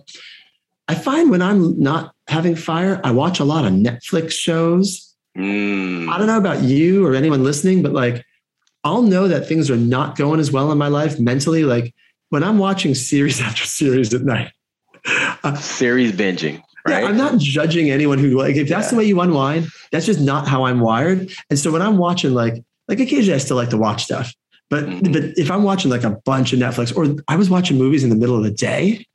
I 0.88 0.94
find 0.94 1.30
when 1.30 1.40
I'm 1.40 1.80
not 1.80 2.14
having 2.28 2.56
fire, 2.56 3.00
I 3.04 3.12
watch 3.12 3.40
a 3.40 3.44
lot 3.44 3.64
of 3.64 3.72
Netflix 3.72 4.32
shows. 4.32 5.14
Mm. 5.36 6.08
I 6.08 6.18
don't 6.18 6.26
know 6.26 6.38
about 6.38 6.62
you 6.62 7.06
or 7.06 7.14
anyone 7.14 7.44
listening, 7.44 7.82
but 7.82 7.92
like 7.92 8.24
I'll 8.82 9.02
know 9.02 9.28
that 9.28 9.46
things 9.46 9.70
are 9.70 9.76
not 9.76 10.16
going 10.16 10.40
as 10.40 10.52
well 10.52 10.70
in 10.70 10.78
my 10.78 10.88
life 10.88 11.18
mentally. 11.18 11.64
Like 11.64 11.94
when 12.28 12.44
I'm 12.44 12.58
watching 12.58 12.94
series 12.94 13.40
after 13.40 13.64
series 13.64 14.12
at 14.12 14.22
night, 14.22 14.52
uh, 15.42 15.54
series 15.56 16.12
binging. 16.12 16.62
Right? 16.86 17.02
Yeah, 17.02 17.08
I'm 17.08 17.16
not 17.16 17.38
judging 17.38 17.90
anyone 17.90 18.18
who 18.18 18.38
like 18.38 18.56
if 18.56 18.68
that's 18.68 18.86
yeah. 18.86 18.90
the 18.90 18.96
way 18.96 19.04
you 19.04 19.20
unwind, 19.20 19.68
that's 19.90 20.04
just 20.04 20.20
not 20.20 20.46
how 20.46 20.64
I'm 20.64 20.80
wired. 20.80 21.32
And 21.48 21.58
so 21.58 21.72
when 21.72 21.80
I'm 21.80 21.96
watching 21.96 22.34
like 22.34 22.62
like 22.88 23.00
occasionally 23.00 23.34
I 23.34 23.38
still 23.38 23.56
like 23.56 23.70
to 23.70 23.76
watch 23.76 24.04
stuff, 24.04 24.32
but 24.70 24.84
mm-hmm. 24.84 25.12
but 25.12 25.22
if 25.36 25.50
I'm 25.50 25.62
watching 25.62 25.90
like 25.90 26.04
a 26.04 26.10
bunch 26.10 26.52
of 26.52 26.58
Netflix 26.58 26.96
or 26.96 27.22
I 27.28 27.36
was 27.36 27.50
watching 27.50 27.78
movies 27.78 28.04
in 28.04 28.10
the 28.10 28.16
middle 28.16 28.36
of 28.36 28.44
the 28.44 28.50
day, 28.50 29.06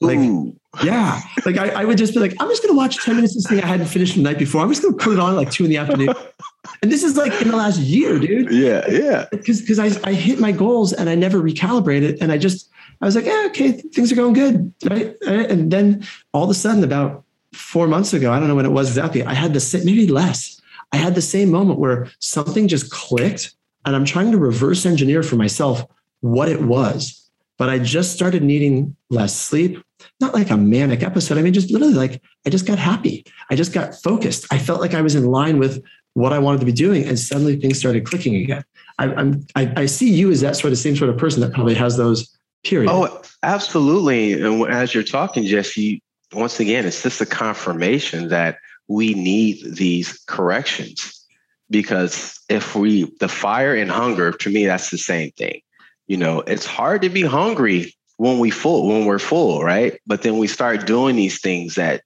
like 0.00 0.18
Ooh. 0.18 0.56
yeah, 0.82 1.20
like 1.44 1.56
I, 1.58 1.68
I 1.70 1.84
would 1.84 1.98
just 1.98 2.14
be 2.14 2.20
like 2.20 2.34
I'm 2.40 2.48
just 2.48 2.62
gonna 2.62 2.76
watch 2.76 3.02
ten 3.04 3.16
minutes 3.16 3.34
of 3.36 3.42
this 3.42 3.50
thing 3.50 3.62
I 3.62 3.66
hadn't 3.66 3.86
finished 3.86 4.14
the 4.14 4.22
night 4.22 4.38
before. 4.38 4.62
I'm 4.62 4.68
just 4.68 4.82
gonna 4.82 4.96
put 4.96 5.14
it 5.14 5.18
on 5.18 5.36
like 5.36 5.50
two 5.50 5.64
in 5.64 5.70
the 5.70 5.76
afternoon. 5.76 6.14
and 6.82 6.92
this 6.92 7.02
is 7.02 7.16
like 7.16 7.32
in 7.42 7.48
the 7.48 7.56
last 7.56 7.80
year, 7.80 8.18
dude. 8.18 8.52
Yeah, 8.52 8.84
yeah. 8.88 9.26
Because 9.30 9.60
because 9.60 9.78
I 9.78 9.90
I 10.08 10.12
hit 10.12 10.38
my 10.38 10.52
goals 10.52 10.92
and 10.92 11.08
I 11.08 11.14
never 11.14 11.40
recalibrated, 11.40 12.18
and 12.20 12.30
I 12.30 12.38
just 12.38 12.70
I 13.00 13.06
was 13.06 13.14
like, 13.14 13.26
yeah, 13.26 13.44
okay, 13.46 13.72
things 13.72 14.10
are 14.10 14.16
going 14.16 14.32
good, 14.32 14.72
right? 14.90 15.14
And 15.26 15.70
then 15.70 16.04
all 16.32 16.44
of 16.44 16.50
a 16.50 16.54
sudden, 16.54 16.82
about 16.82 17.24
four 17.52 17.86
months 17.86 18.12
ago, 18.12 18.32
I 18.32 18.38
don't 18.38 18.48
know 18.48 18.56
when 18.56 18.66
it 18.66 18.72
was 18.72 18.88
exactly, 18.88 19.22
I 19.22 19.34
had 19.34 19.54
the 19.54 19.60
same, 19.60 19.84
maybe 19.84 20.08
less. 20.08 20.57
I 20.92 20.96
had 20.96 21.14
the 21.14 21.22
same 21.22 21.50
moment 21.50 21.78
where 21.78 22.08
something 22.18 22.68
just 22.68 22.90
clicked, 22.90 23.54
and 23.84 23.94
I'm 23.94 24.04
trying 24.04 24.32
to 24.32 24.38
reverse 24.38 24.86
engineer 24.86 25.22
for 25.22 25.36
myself 25.36 25.84
what 26.20 26.48
it 26.48 26.62
was. 26.62 27.14
But 27.58 27.68
I 27.68 27.78
just 27.78 28.12
started 28.12 28.42
needing 28.42 28.96
less 29.10 29.34
sleep, 29.34 29.82
not 30.20 30.32
like 30.32 30.50
a 30.50 30.56
manic 30.56 31.02
episode. 31.02 31.38
I 31.38 31.42
mean, 31.42 31.52
just 31.52 31.70
literally 31.70 31.94
like 31.94 32.22
I 32.46 32.50
just 32.50 32.66
got 32.66 32.78
happy. 32.78 33.24
I 33.50 33.56
just 33.56 33.72
got 33.72 33.94
focused. 33.96 34.46
I 34.52 34.58
felt 34.58 34.80
like 34.80 34.94
I 34.94 35.02
was 35.02 35.14
in 35.14 35.26
line 35.26 35.58
with 35.58 35.82
what 36.14 36.32
I 36.32 36.38
wanted 36.38 36.60
to 36.60 36.66
be 36.66 36.72
doing, 36.72 37.04
and 37.04 37.18
suddenly 37.18 37.56
things 37.56 37.78
started 37.78 38.06
clicking 38.06 38.36
again. 38.36 38.64
I, 38.98 39.12
I'm 39.14 39.46
I, 39.56 39.72
I 39.76 39.86
see 39.86 40.10
you 40.10 40.30
as 40.30 40.40
that 40.40 40.56
sort 40.56 40.72
of 40.72 40.78
same 40.78 40.96
sort 40.96 41.10
of 41.10 41.18
person 41.18 41.40
that 41.40 41.52
probably 41.52 41.74
has 41.74 41.96
those 41.96 42.36
period. 42.64 42.90
Oh, 42.90 43.22
absolutely. 43.42 44.40
And 44.40 44.64
as 44.68 44.94
you're 44.94 45.04
talking, 45.04 45.44
Jesse, 45.44 46.02
once 46.32 46.60
again, 46.60 46.86
it's 46.86 47.02
just 47.02 47.20
a 47.20 47.26
confirmation 47.26 48.28
that 48.28 48.58
we 48.88 49.14
need 49.14 49.76
these 49.76 50.18
corrections 50.26 51.24
because 51.70 52.40
if 52.48 52.74
we, 52.74 53.12
the 53.20 53.28
fire 53.28 53.74
and 53.74 53.90
hunger, 53.90 54.32
to 54.32 54.50
me, 54.50 54.66
that's 54.66 54.90
the 54.90 54.98
same 54.98 55.30
thing. 55.32 55.60
You 56.06 56.16
know, 56.16 56.40
it's 56.40 56.66
hard 56.66 57.02
to 57.02 57.10
be 57.10 57.22
hungry 57.22 57.94
when 58.16 58.38
we 58.38 58.50
full, 58.50 58.88
when 58.88 59.04
we're 59.04 59.18
full, 59.18 59.62
right? 59.62 60.00
But 60.06 60.22
then 60.22 60.38
we 60.38 60.46
start 60.46 60.86
doing 60.86 61.16
these 61.16 61.40
things 61.40 61.74
that 61.74 62.02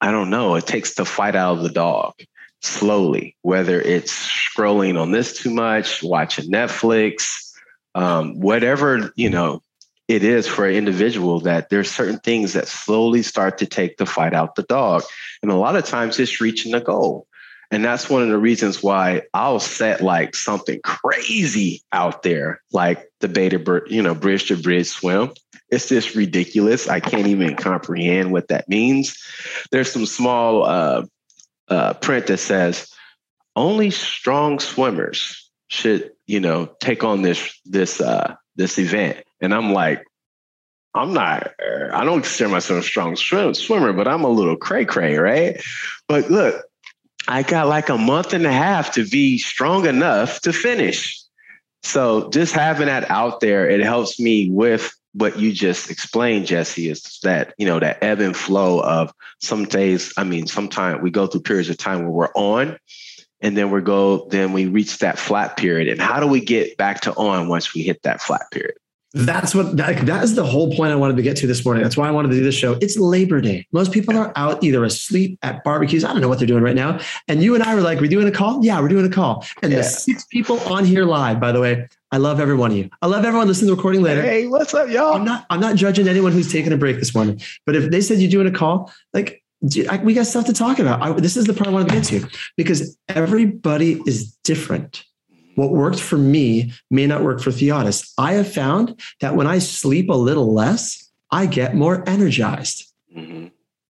I 0.00 0.10
don't 0.10 0.30
know, 0.30 0.54
it 0.54 0.66
takes 0.66 0.94
the 0.94 1.04
fight 1.04 1.36
out 1.36 1.58
of 1.58 1.62
the 1.62 1.70
dog 1.70 2.14
slowly, 2.62 3.36
whether 3.42 3.80
it's 3.80 4.12
scrolling 4.12 5.00
on 5.00 5.12
this 5.12 5.36
too 5.36 5.50
much, 5.50 6.02
watching 6.02 6.50
Netflix, 6.50 7.50
um, 7.94 8.38
whatever, 8.38 9.12
you 9.16 9.28
know, 9.28 9.62
it 10.10 10.24
is 10.24 10.48
for 10.48 10.66
an 10.66 10.74
individual 10.74 11.38
that 11.38 11.68
there's 11.68 11.88
certain 11.88 12.18
things 12.18 12.54
that 12.54 12.66
slowly 12.66 13.22
start 13.22 13.58
to 13.58 13.66
take 13.66 13.96
the 13.96 14.04
fight 14.04 14.34
out 14.34 14.56
the 14.56 14.64
dog. 14.64 15.04
And 15.40 15.52
a 15.52 15.56
lot 15.56 15.76
of 15.76 15.84
times 15.84 16.18
it's 16.18 16.40
reaching 16.40 16.74
a 16.74 16.80
goal. 16.80 17.28
And 17.70 17.84
that's 17.84 18.10
one 18.10 18.20
of 18.20 18.28
the 18.28 18.36
reasons 18.36 18.82
why 18.82 19.22
I'll 19.32 19.60
set 19.60 20.00
like 20.00 20.34
something 20.34 20.80
crazy 20.82 21.84
out 21.92 22.24
there, 22.24 22.60
like 22.72 23.08
the 23.20 23.28
beta, 23.28 23.82
you 23.86 24.02
know, 24.02 24.16
bridge 24.16 24.48
to 24.48 24.56
bridge 24.56 24.88
swim. 24.88 25.30
It's 25.68 25.88
just 25.88 26.16
ridiculous. 26.16 26.88
I 26.88 26.98
can't 26.98 27.28
even 27.28 27.54
comprehend 27.54 28.32
what 28.32 28.48
that 28.48 28.68
means. 28.68 29.16
There's 29.70 29.92
some 29.92 30.06
small 30.06 30.64
uh, 30.64 31.06
uh, 31.68 31.94
print 31.94 32.26
that 32.26 32.38
says 32.38 32.92
only 33.54 33.92
strong 33.92 34.58
swimmers 34.58 35.48
should, 35.68 36.10
you 36.26 36.40
know, 36.40 36.66
take 36.80 37.04
on 37.04 37.22
this 37.22 37.60
this 37.64 38.00
uh, 38.00 38.34
this 38.56 38.76
event. 38.76 39.24
And 39.40 39.54
I'm 39.54 39.72
like, 39.72 40.04
I'm 40.94 41.12
not, 41.12 41.52
I 41.92 42.04
don't 42.04 42.22
consider 42.22 42.50
myself 42.50 42.84
a 42.84 42.86
strong 42.86 43.16
swim, 43.16 43.54
swimmer, 43.54 43.92
but 43.92 44.08
I'm 44.08 44.24
a 44.24 44.28
little 44.28 44.56
cray 44.56 44.84
cray, 44.84 45.16
right? 45.16 45.62
But 46.08 46.30
look, 46.30 46.64
I 47.28 47.42
got 47.42 47.68
like 47.68 47.88
a 47.88 47.98
month 47.98 48.32
and 48.32 48.44
a 48.44 48.52
half 48.52 48.92
to 48.94 49.06
be 49.06 49.38
strong 49.38 49.86
enough 49.86 50.40
to 50.42 50.52
finish. 50.52 51.22
So 51.82 52.28
just 52.30 52.54
having 52.54 52.86
that 52.86 53.10
out 53.10 53.40
there, 53.40 53.68
it 53.68 53.80
helps 53.80 54.18
me 54.18 54.50
with 54.50 54.92
what 55.12 55.38
you 55.38 55.52
just 55.52 55.90
explained, 55.90 56.46
Jesse, 56.46 56.88
is 56.88 57.18
that, 57.22 57.54
you 57.56 57.66
know, 57.66 57.78
that 57.78 58.02
ebb 58.02 58.20
and 58.20 58.36
flow 58.36 58.80
of 58.80 59.12
some 59.40 59.64
days, 59.64 60.12
I 60.16 60.24
mean, 60.24 60.46
sometimes 60.46 61.02
we 61.02 61.10
go 61.10 61.26
through 61.26 61.42
periods 61.42 61.70
of 61.70 61.78
time 61.78 62.02
where 62.02 62.10
we're 62.10 62.32
on 62.34 62.78
and 63.40 63.56
then 63.56 63.70
we 63.70 63.80
go, 63.80 64.26
then 64.28 64.52
we 64.52 64.66
reach 64.66 64.98
that 64.98 65.18
flat 65.18 65.56
period. 65.56 65.88
And 65.88 66.00
how 66.00 66.20
do 66.20 66.26
we 66.26 66.40
get 66.40 66.76
back 66.76 67.02
to 67.02 67.14
on 67.14 67.48
once 67.48 67.74
we 67.74 67.82
hit 67.82 68.02
that 68.02 68.20
flat 68.20 68.42
period? 68.50 68.76
That's 69.12 69.56
what 69.56 69.76
that, 69.76 70.06
that 70.06 70.22
is 70.22 70.36
the 70.36 70.44
whole 70.44 70.72
point 70.74 70.92
I 70.92 70.96
wanted 70.96 71.16
to 71.16 71.22
get 71.22 71.36
to 71.38 71.46
this 71.46 71.64
morning. 71.64 71.82
That's 71.82 71.96
why 71.96 72.06
I 72.06 72.12
wanted 72.12 72.28
to 72.28 72.36
do 72.36 72.44
this 72.44 72.54
show. 72.54 72.78
It's 72.80 72.96
Labor 72.96 73.40
Day. 73.40 73.66
Most 73.72 73.90
people 73.90 74.16
are 74.16 74.32
out 74.36 74.62
either 74.62 74.84
asleep 74.84 75.36
at 75.42 75.64
barbecues. 75.64 76.04
I 76.04 76.12
don't 76.12 76.20
know 76.20 76.28
what 76.28 76.38
they're 76.38 76.46
doing 76.46 76.62
right 76.62 76.76
now. 76.76 77.00
And 77.26 77.42
you 77.42 77.56
and 77.56 77.64
I 77.64 77.74
were 77.74 77.80
like, 77.80 78.00
we're 78.00 78.06
doing 78.06 78.28
a 78.28 78.30
call? 78.30 78.64
Yeah, 78.64 78.80
we're 78.80 78.88
doing 78.88 79.06
a 79.06 79.10
call. 79.10 79.44
And 79.62 79.72
yeah. 79.72 79.78
the 79.78 79.84
six 79.84 80.24
people 80.26 80.60
on 80.60 80.84
here 80.84 81.04
live, 81.04 81.40
by 81.40 81.50
the 81.50 81.60
way, 81.60 81.88
I 82.12 82.18
love 82.18 82.38
every 82.38 82.54
one 82.54 82.70
of 82.70 82.76
you. 82.76 82.88
I 83.02 83.06
love 83.06 83.24
everyone 83.24 83.48
listening 83.48 83.68
to 83.68 83.74
the 83.74 83.76
recording 83.76 84.02
later. 84.02 84.22
Hey, 84.22 84.46
what's 84.46 84.74
up, 84.74 84.88
y'all? 84.88 85.14
I'm 85.14 85.24
not 85.24 85.44
I'm 85.50 85.60
not 85.60 85.74
judging 85.74 86.06
anyone 86.06 86.30
who's 86.30 86.50
taking 86.50 86.72
a 86.72 86.76
break 86.76 86.98
this 86.98 87.14
morning. 87.14 87.40
But 87.66 87.74
if 87.76 87.90
they 87.90 88.00
said 88.00 88.18
you're 88.18 88.30
doing 88.30 88.46
a 88.46 88.56
call, 88.56 88.92
like 89.12 89.42
we 89.60 90.14
got 90.14 90.26
stuff 90.26 90.46
to 90.46 90.52
talk 90.52 90.78
about. 90.78 91.02
I, 91.02 91.12
this 91.12 91.36
is 91.36 91.46
the 91.46 91.52
part 91.52 91.68
I 91.68 91.70
wanted 91.70 91.88
to 91.88 91.94
get 91.94 92.04
to 92.04 92.38
because 92.56 92.96
everybody 93.08 94.00
is 94.06 94.32
different. 94.44 95.04
What 95.60 95.72
worked 95.72 96.00
for 96.00 96.16
me 96.16 96.72
may 96.90 97.06
not 97.06 97.22
work 97.22 97.42
for 97.42 97.50
Theodis. 97.50 98.14
I 98.16 98.32
have 98.32 98.50
found 98.50 98.98
that 99.20 99.36
when 99.36 99.46
I 99.46 99.58
sleep 99.58 100.08
a 100.08 100.14
little 100.14 100.54
less, 100.54 101.10
I 101.30 101.44
get 101.44 101.74
more 101.74 102.02
energized. 102.08 102.90
Mm-hmm. 103.14 103.48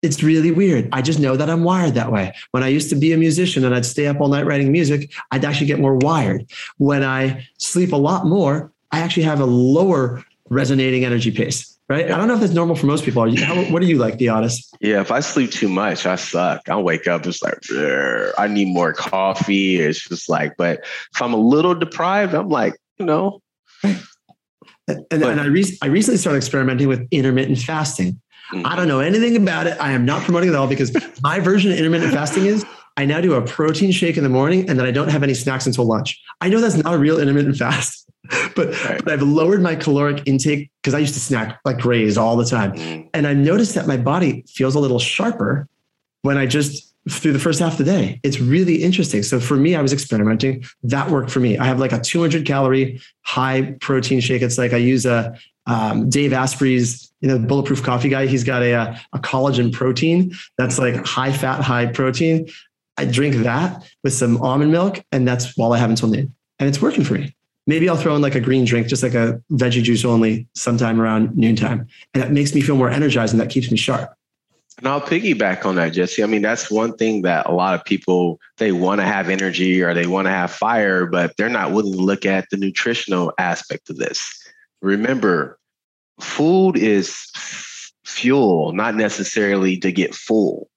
It's 0.02 0.24
really 0.24 0.50
weird. 0.50 0.90
I 0.92 1.04
just 1.04 1.20
know 1.20 1.38
that 1.38 1.52
I'm 1.52 1.64
wired 1.64 1.94
that 1.94 2.12
way. 2.12 2.34
When 2.50 2.64
I 2.64 2.70
used 2.70 2.90
to 2.90 2.96
be 2.96 3.14
a 3.14 3.18
musician 3.18 3.64
and 3.64 3.76
I'd 3.76 3.86
stay 3.86 4.08
up 4.08 4.20
all 4.20 4.30
night 4.30 4.48
writing 4.48 4.72
music, 4.72 5.14
I'd 5.30 5.46
actually 5.46 5.68
get 5.68 5.80
more 5.80 5.98
wired. 5.98 6.50
When 6.80 7.04
I 7.04 7.48
sleep 7.60 7.92
a 7.94 7.96
lot 7.96 8.26
more, 8.26 8.72
I 8.92 9.02
actually 9.02 9.24
have 9.24 9.40
a 9.40 9.46
lower 9.46 10.26
resonating 10.50 11.06
energy 11.06 11.30
pace. 11.30 11.71
Right. 11.92 12.10
I 12.10 12.18
don't 12.18 12.30
know 12.30 12.36
if 12.36 12.40
that's 12.40 12.54
normal 12.54 12.78
for 12.78 12.86
most 12.86 13.04
people. 13.04 13.22
Are 13.22 13.28
you, 13.28 13.44
how, 13.44 13.54
what 13.64 13.82
are 13.82 13.86
you 13.86 13.98
like, 13.98 14.18
Theodis? 14.18 14.74
Yeah, 14.80 15.02
if 15.02 15.12
I 15.12 15.20
sleep 15.20 15.52
too 15.52 15.68
much, 15.68 16.06
I 16.06 16.16
suck. 16.16 16.70
I 16.70 16.78
wake 16.78 17.06
up 17.06 17.24
just 17.24 17.44
like 17.44 17.60
I 18.40 18.48
need 18.48 18.70
more 18.70 18.94
coffee. 18.94 19.76
It's 19.76 20.08
just 20.08 20.30
like, 20.30 20.56
but 20.58 20.80
if 21.14 21.22
I'm 21.22 21.34
a 21.34 21.38
little 21.38 21.76
deprived, 21.76 22.34
I'm 22.34 22.48
like, 22.48 22.76
you 22.98 23.06
know. 23.06 23.42
And, 23.84 24.00
but, 24.88 25.00
and 25.12 25.42
I, 25.42 25.48
re- 25.48 25.78
I 25.82 25.88
recently 25.88 26.18
started 26.18 26.38
experimenting 26.38 26.88
with 26.88 27.06
intermittent 27.12 27.58
fasting. 27.58 28.22
Mm-hmm. 28.54 28.66
I 28.66 28.78
don't 28.78 28.88
know 28.88 29.02
anything 29.02 29.36
about 29.36 29.68
it. 29.68 29.78
I 29.82 29.92
am 29.92 30.06
not 30.06 30.24
promoting 30.24 30.48
it 30.48 30.54
at 30.54 30.58
all 30.58 30.68
because 30.68 30.96
my 31.22 31.42
version 31.42 31.74
of 31.74 31.78
intermittent 31.78 32.14
fasting 32.14 32.46
is 32.46 32.66
I 32.96 33.04
now 33.04 33.20
do 33.20 33.34
a 33.34 33.42
protein 33.42 33.92
shake 33.92 34.16
in 34.16 34.24
the 34.24 34.30
morning 34.30 34.70
and 34.70 34.80
then 34.80 34.86
I 34.86 34.92
don't 34.92 35.10
have 35.10 35.24
any 35.24 35.34
snacks 35.34 35.68
until 35.68 35.84
lunch. 35.84 36.22
I 36.40 36.48
know 36.48 36.62
that's 36.62 36.78
not 36.78 36.94
a 36.94 36.98
real 36.98 37.20
intermittent 37.20 37.58
fast, 37.58 38.10
but, 38.56 38.70
right. 38.86 39.04
but 39.04 39.14
I've 39.14 39.22
lowered 39.22 39.62
my 39.62 39.76
caloric 39.76 40.24
intake 40.26 40.72
because 40.82 40.94
I 40.94 41.00
used 41.00 41.16
to 41.16 41.20
snack 41.20 41.60
like 41.66 41.80
crazy 41.80 42.20
all 42.20 42.38
the 42.38 42.46
time. 42.46 42.74
Mm-hmm. 42.74 43.08
And 43.14 43.28
I 43.28 43.34
noticed 43.34 43.76
that 43.76 43.88
my 43.88 43.98
body 43.98 44.46
feels 44.48 44.76
a 44.76 44.80
little 44.80 45.00
sharper 45.00 45.68
when 46.22 46.38
I 46.38 46.46
just 46.46 46.92
through 47.10 47.34
the 47.34 47.40
first 47.40 47.60
half 47.60 47.74
of 47.74 47.78
the 47.80 47.84
day. 47.84 48.20
It's 48.24 48.40
really 48.40 48.84
interesting. 48.84 49.24
So 49.24 49.40
for 49.40 49.58
me, 49.58 49.76
I 49.76 49.82
was 49.82 49.92
experimenting. 49.92 50.64
That 50.84 51.10
worked 51.10 51.32
for 51.32 51.40
me. 51.40 51.58
I 51.58 51.66
have 51.66 51.80
like 51.80 51.92
a 51.92 52.00
200 52.00 52.46
calorie 52.46 53.02
high 53.22 53.76
protein 53.82 54.20
shake. 54.20 54.44
It's 54.44 54.58
like 54.58 54.74
I 54.74 54.78
use 54.78 55.06
a 55.06 55.36
um, 55.66 56.10
Dave 56.10 56.32
Asprey's, 56.34 57.12
you 57.22 57.28
know, 57.28 57.40
bulletproof 57.40 57.84
coffee 57.84 58.10
guy. 58.10 58.28
He's 58.28 58.44
got 58.44 58.62
a, 58.62 59.00
a 59.14 59.20
collagen 59.20 59.74
protein 59.74 60.34
that's 60.58 60.78
like 60.78 60.96
high 61.06 61.32
fat, 61.32 61.62
high 61.62 61.88
protein. 61.88 62.48
I 62.98 63.06
drink 63.06 63.36
that 63.38 63.84
with 64.04 64.14
some 64.14 64.38
almond 64.42 64.72
milk, 64.72 65.04
and 65.12 65.28
that's 65.28 65.58
all 65.58 65.74
I 65.74 65.80
have 65.80 65.90
until 65.90 66.10
noon, 66.10 66.36
and 66.60 66.70
it's 66.70 66.82
working 66.82 67.04
for 67.04 67.16
me. 67.16 67.34
Maybe 67.68 67.88
I'll 67.88 67.98
throw 67.98 68.16
in 68.16 68.22
like 68.22 68.36
a 68.36 68.40
green 68.40 68.66
drink, 68.66 68.88
just 68.88 69.04
like 69.04 69.14
a 69.14 69.42
veggie 69.52 69.84
juice 69.84 70.04
only, 70.04 70.48
sometime 70.56 71.00
around 71.00 71.38
noontime, 71.38 71.88
and 72.14 72.24
that 72.24 72.32
makes 72.32 72.56
me 72.56 72.62
feel 72.62 72.76
more 72.76 72.90
energized, 72.90 73.34
and 73.34 73.42
that 73.42 73.50
keeps 73.50 73.70
me 73.72 73.78
sharp. 73.78 74.14
And 74.78 74.88
I'll 74.88 75.02
piggyback 75.02 75.64
on 75.66 75.76
that, 75.76 75.90
Jesse. 75.90 76.24
I 76.24 76.26
mean, 76.26 76.42
that's 76.42 76.72
one 76.72 76.98
thing 76.98 77.22
that 77.22 77.46
a 77.46 77.52
lot 77.52 77.76
of 77.76 77.86
people 77.86 78.40
they 78.58 78.72
want 78.72 79.00
to 79.00 79.06
have 79.06 79.30
energy 79.30 79.84
or 79.84 79.94
they 79.94 80.08
want 80.08 80.26
to 80.26 80.32
have 80.32 80.52
fire, 80.52 81.06
but 81.06 81.38
they're 81.38 81.50
not 81.50 81.72
willing 81.72 81.94
to 81.94 82.00
look 82.00 82.26
at 82.26 82.50
the 82.50 82.58
nutritional 82.58 83.32
aspect 83.38 83.92
of 83.92 83.98
this 83.98 84.42
remember, 84.82 85.60
food 86.20 86.78
is 86.78 87.30
fuel, 88.06 88.74
not 88.74 88.96
necessarily 88.96 89.78
to 89.78 89.92
get 89.92 90.14
full. 90.14 90.70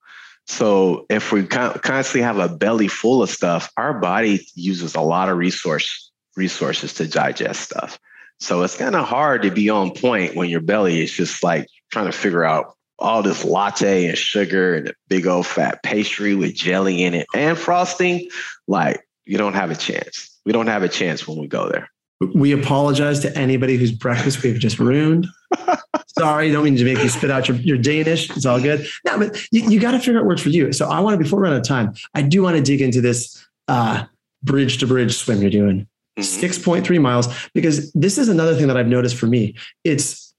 So 0.47 1.07
if 1.09 1.33
we 1.33 1.47
constantly 1.47 2.20
have 2.20 2.38
a 2.38 2.55
belly 2.55 2.88
full 2.88 3.23
of 3.23 3.31
stuff, 3.31 3.73
our 3.77 3.99
body 3.99 4.47
uses 4.55 4.94
a 4.94 5.01
lot 5.01 5.31
of 5.31 5.38
resource 5.38 6.11
resources 6.37 6.94
to 6.94 7.07
digest 7.07 7.62
stuff. 7.62 7.99
So 8.40 8.62
it's 8.62 8.77
kind 8.77 8.97
of 8.97 9.07
hard 9.07 9.42
to 9.42 9.51
be 9.51 9.70
on 9.70 9.92
point 9.92 10.35
when 10.35 10.51
your 10.51 10.61
belly 10.61 11.03
is 11.03 11.12
just 11.12 11.42
like 11.42 11.68
trying 11.90 12.07
to 12.07 12.12
figure 12.12 12.44
out 12.44 12.77
all 12.99 13.23
this 13.23 13.44
latte 13.44 14.07
and 14.07 14.18
sugar 14.18 14.75
and 14.75 14.88
a 14.88 14.94
big 15.09 15.27
old 15.27 15.47
fat 15.47 15.83
pastry 15.83 16.35
with 16.35 16.55
jelly 16.55 17.03
in 17.03 17.14
it 17.14 17.27
and 17.35 17.57
frosting. 17.59 18.29
Like 18.66 19.07
you 19.25 19.38
don't 19.38 19.55
have 19.55 19.70
a 19.70 19.75
chance. 19.75 20.38
We 20.44 20.53
don't 20.53 20.66
have 20.66 20.83
a 20.83 20.88
chance 20.88 21.27
when 21.27 21.38
we 21.38 21.47
go 21.47 21.68
there. 21.68 21.90
We 22.35 22.53
apologize 22.53 23.20
to 23.20 23.37
anybody 23.37 23.77
whose 23.77 23.92
breakfast 23.92 24.42
we've 24.42 24.59
just 24.59 24.79
ruined. 24.79 25.27
Sorry, 26.18 26.53
don't 26.53 26.64
mean 26.64 26.77
to 26.77 26.85
make 26.85 26.99
you 26.99 27.09
spit 27.09 27.31
out 27.31 27.49
your, 27.49 27.57
your 27.59 27.77
Danish. 27.77 28.31
It's 28.31 28.47
all 28.47 28.61
good. 28.61 28.87
No, 29.05 29.18
but 29.18 29.37
you, 29.51 29.68
you 29.68 29.81
got 29.81 29.92
to 29.92 29.99
figure 29.99 30.18
out 30.18 30.25
what 30.25 30.31
works 30.31 30.42
for 30.42 30.51
you. 30.51 30.73
So 30.73 30.88
I 30.88 31.01
want 31.01 31.14
to, 31.14 31.23
before 31.23 31.40
we 31.40 31.44
run 31.44 31.55
out 31.55 31.61
of 31.61 31.66
time, 31.66 31.94
I 32.14 32.23
do 32.23 32.42
want 32.42 32.57
to 32.57 32.62
dig 32.62 32.81
into 32.81 33.01
this 33.01 33.44
uh, 33.66 34.05
bridge 34.42 34.79
to 34.79 34.87
bridge 34.87 35.16
swim 35.16 35.40
you're 35.40 35.51
doing. 35.51 35.88
Mm-hmm. 36.18 36.70
6.3 36.70 37.00
miles, 37.00 37.29
because 37.55 37.90
this 37.92 38.18
is 38.18 38.29
another 38.29 38.55
thing 38.55 38.68
that 38.68 38.77
I've 38.77 38.87
noticed 38.87 39.16
for 39.16 39.27
me. 39.27 39.57
It's 39.83 40.33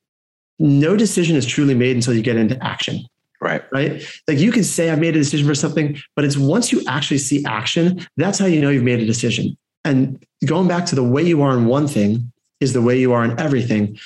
no 0.58 0.96
decision 0.96 1.36
is 1.36 1.46
truly 1.46 1.74
made 1.74 1.96
until 1.96 2.14
you 2.14 2.22
get 2.22 2.38
into 2.38 2.62
action. 2.64 3.06
Right. 3.42 3.64
Right. 3.72 4.04
Like 4.28 4.40
you 4.40 4.52
can 4.52 4.64
say, 4.64 4.90
I've 4.90 5.00
made 5.00 5.16
a 5.16 5.20
decision 5.20 5.46
for 5.46 5.54
something, 5.54 5.98
but 6.16 6.24
it's 6.24 6.38
once 6.38 6.72
you 6.72 6.82
actually 6.88 7.18
see 7.18 7.44
action, 7.46 8.08
that's 8.18 8.40
how 8.40 8.46
you 8.46 8.62
know 8.62 8.70
you've 8.70 8.84
made 8.84 9.02
a 9.02 9.06
decision. 9.06 9.58
And 9.84 10.26
going 10.46 10.68
back 10.68 10.86
to 10.88 10.96
the 10.96 11.04
way 11.04 11.24
you 11.24 11.42
are 11.42 11.56
in 11.56 11.66
one 11.66 11.88
thing 11.88 12.32
is 12.60 12.74
the 12.74 12.82
way 12.82 12.98
you 12.98 13.12
are 13.14 13.24
in 13.24 13.40
everything. 13.40 14.00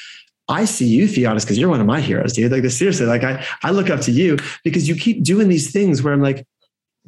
I 0.49 0.65
see 0.65 0.87
you, 0.87 1.05
Theodis, 1.05 1.43
because 1.43 1.59
you're 1.59 1.69
one 1.69 1.79
of 1.79 1.85
my 1.85 2.01
heroes, 2.01 2.33
dude. 2.33 2.51
Like 2.51 2.65
seriously, 2.71 3.05
like 3.05 3.23
I, 3.23 3.45
I 3.61 3.69
look 3.69 3.89
up 3.89 4.01
to 4.01 4.11
you 4.11 4.37
because 4.63 4.89
you 4.89 4.95
keep 4.95 5.23
doing 5.23 5.47
these 5.47 5.71
things 5.71 6.01
where 6.01 6.11
I'm 6.11 6.21
like, 6.21 6.45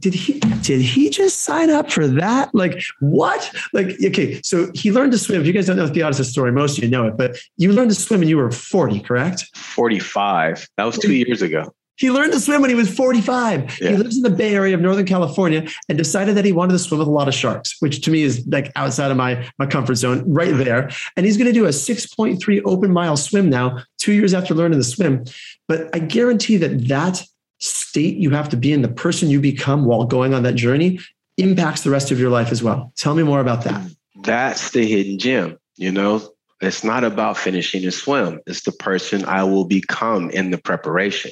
did 0.02 0.14
he 0.14 0.40
did 0.62 0.82
he 0.82 1.10
just 1.10 1.40
sign 1.44 1.70
up 1.70 1.92
for 1.92 2.08
that? 2.08 2.54
Like 2.54 2.82
what? 3.00 3.54
Like 3.72 3.96
okay, 4.04 4.42
so 4.42 4.70
he 4.74 4.92
learned 4.92 5.12
to 5.14 5.18
swim. 5.18 5.42
If 5.42 5.48
you 5.48 5.54
guys 5.54 5.68
don't 5.68 5.78
know 5.78 5.88
the 5.88 5.94
Theodis' 5.94 6.26
story, 6.26 6.52
most 6.52 6.78
of 6.78 6.84
you 6.84 6.90
know 6.90 7.08
it, 7.08 7.18
but 7.18 7.38
you 7.58 7.72
learned 7.72 7.92
to 7.92 7.96
swim 7.96 8.20
when 8.20 8.30
you 8.30 8.38
were 8.38 8.52
40, 8.52 9.00
correct? 9.02 9.56
45. 9.56 10.68
That 10.78 10.84
was 10.86 10.98
two 10.98 11.14
years 11.14 11.42
ago. 11.42 11.74
He 11.98 12.10
learned 12.10 12.34
to 12.34 12.40
swim 12.40 12.62
when 12.62 12.72
he 12.72 12.76
was 12.76 12.90
45. 12.92 13.80
Yeah. 13.80 13.90
He 13.92 13.96
lives 13.96 14.18
in 14.18 14.24
the 14.24 14.32
Bay 14.32 14.56
Area 14.56 14.74
of 14.74 14.82
Northern 14.82 15.06
California 15.06 15.68
and 15.88 15.98
decided 16.00 16.36
that 16.36 16.46
he 16.46 16.52
wanted 16.52 16.74
to 16.74 16.80
swim 16.80 16.98
with 16.98 17.08
a 17.08 17.12
lot 17.12 17.28
of 17.28 17.36
sharks, 17.36 17.76
which 17.80 18.02
to 18.02 18.10
me 18.10 18.24
is 18.24 18.44
like 18.48 18.72
outside 18.76 19.12
of 19.12 19.18
my, 19.18 19.48
my 19.60 19.68
comfort 19.68 19.96
zone 19.96 20.24
right 20.26 20.56
there. 20.58 20.90
And 21.16 21.28
he's 21.28 21.38
going 21.38 21.46
to 21.46 21.54
do 21.54 21.66
a 21.66 21.70
6.3 21.70 22.62
open 22.66 22.92
mile 22.92 23.18
swim 23.18 23.52
now, 23.52 23.84
two 24.00 24.14
years 24.14 24.34
after 24.34 24.56
learning 24.56 24.80
to 24.80 24.84
swim. 24.84 25.26
But 25.68 25.94
I 25.94 26.00
guarantee 26.00 26.58
that 26.58 26.88
that 26.88 27.24
state 27.62 28.18
you 28.18 28.32
have 28.32 28.50
to 28.50 28.58
be 28.58 28.74
in, 28.74 28.82
the 28.82 28.90
person 28.90 29.30
you 29.30 29.40
become 29.40 29.86
while 29.86 30.04
going 30.04 30.34
on 30.34 30.44
that 30.44 30.56
journey, 30.56 31.00
impacts 31.38 31.82
the 31.84 31.90
rest 31.90 32.12
of 32.12 32.20
your 32.20 32.30
life 32.30 32.52
as 32.52 32.62
well. 32.62 32.92
Tell 32.98 33.16
me 33.16 33.24
more 33.24 33.40
about 33.40 33.64
that. 33.64 33.90
That's 34.24 34.72
the 34.72 34.86
hidden 34.86 35.18
gem. 35.18 35.58
You 35.78 35.92
know, 35.92 36.22
it's 36.60 36.84
not 36.84 37.04
about 37.04 37.38
finishing 37.38 37.86
a 37.86 37.92
swim, 37.92 38.40
it's 38.46 38.64
the 38.64 38.72
person 38.72 39.26
I 39.26 39.44
will 39.44 39.66
become 39.66 40.30
in 40.30 40.52
the 40.52 40.58
preparation 40.58 41.32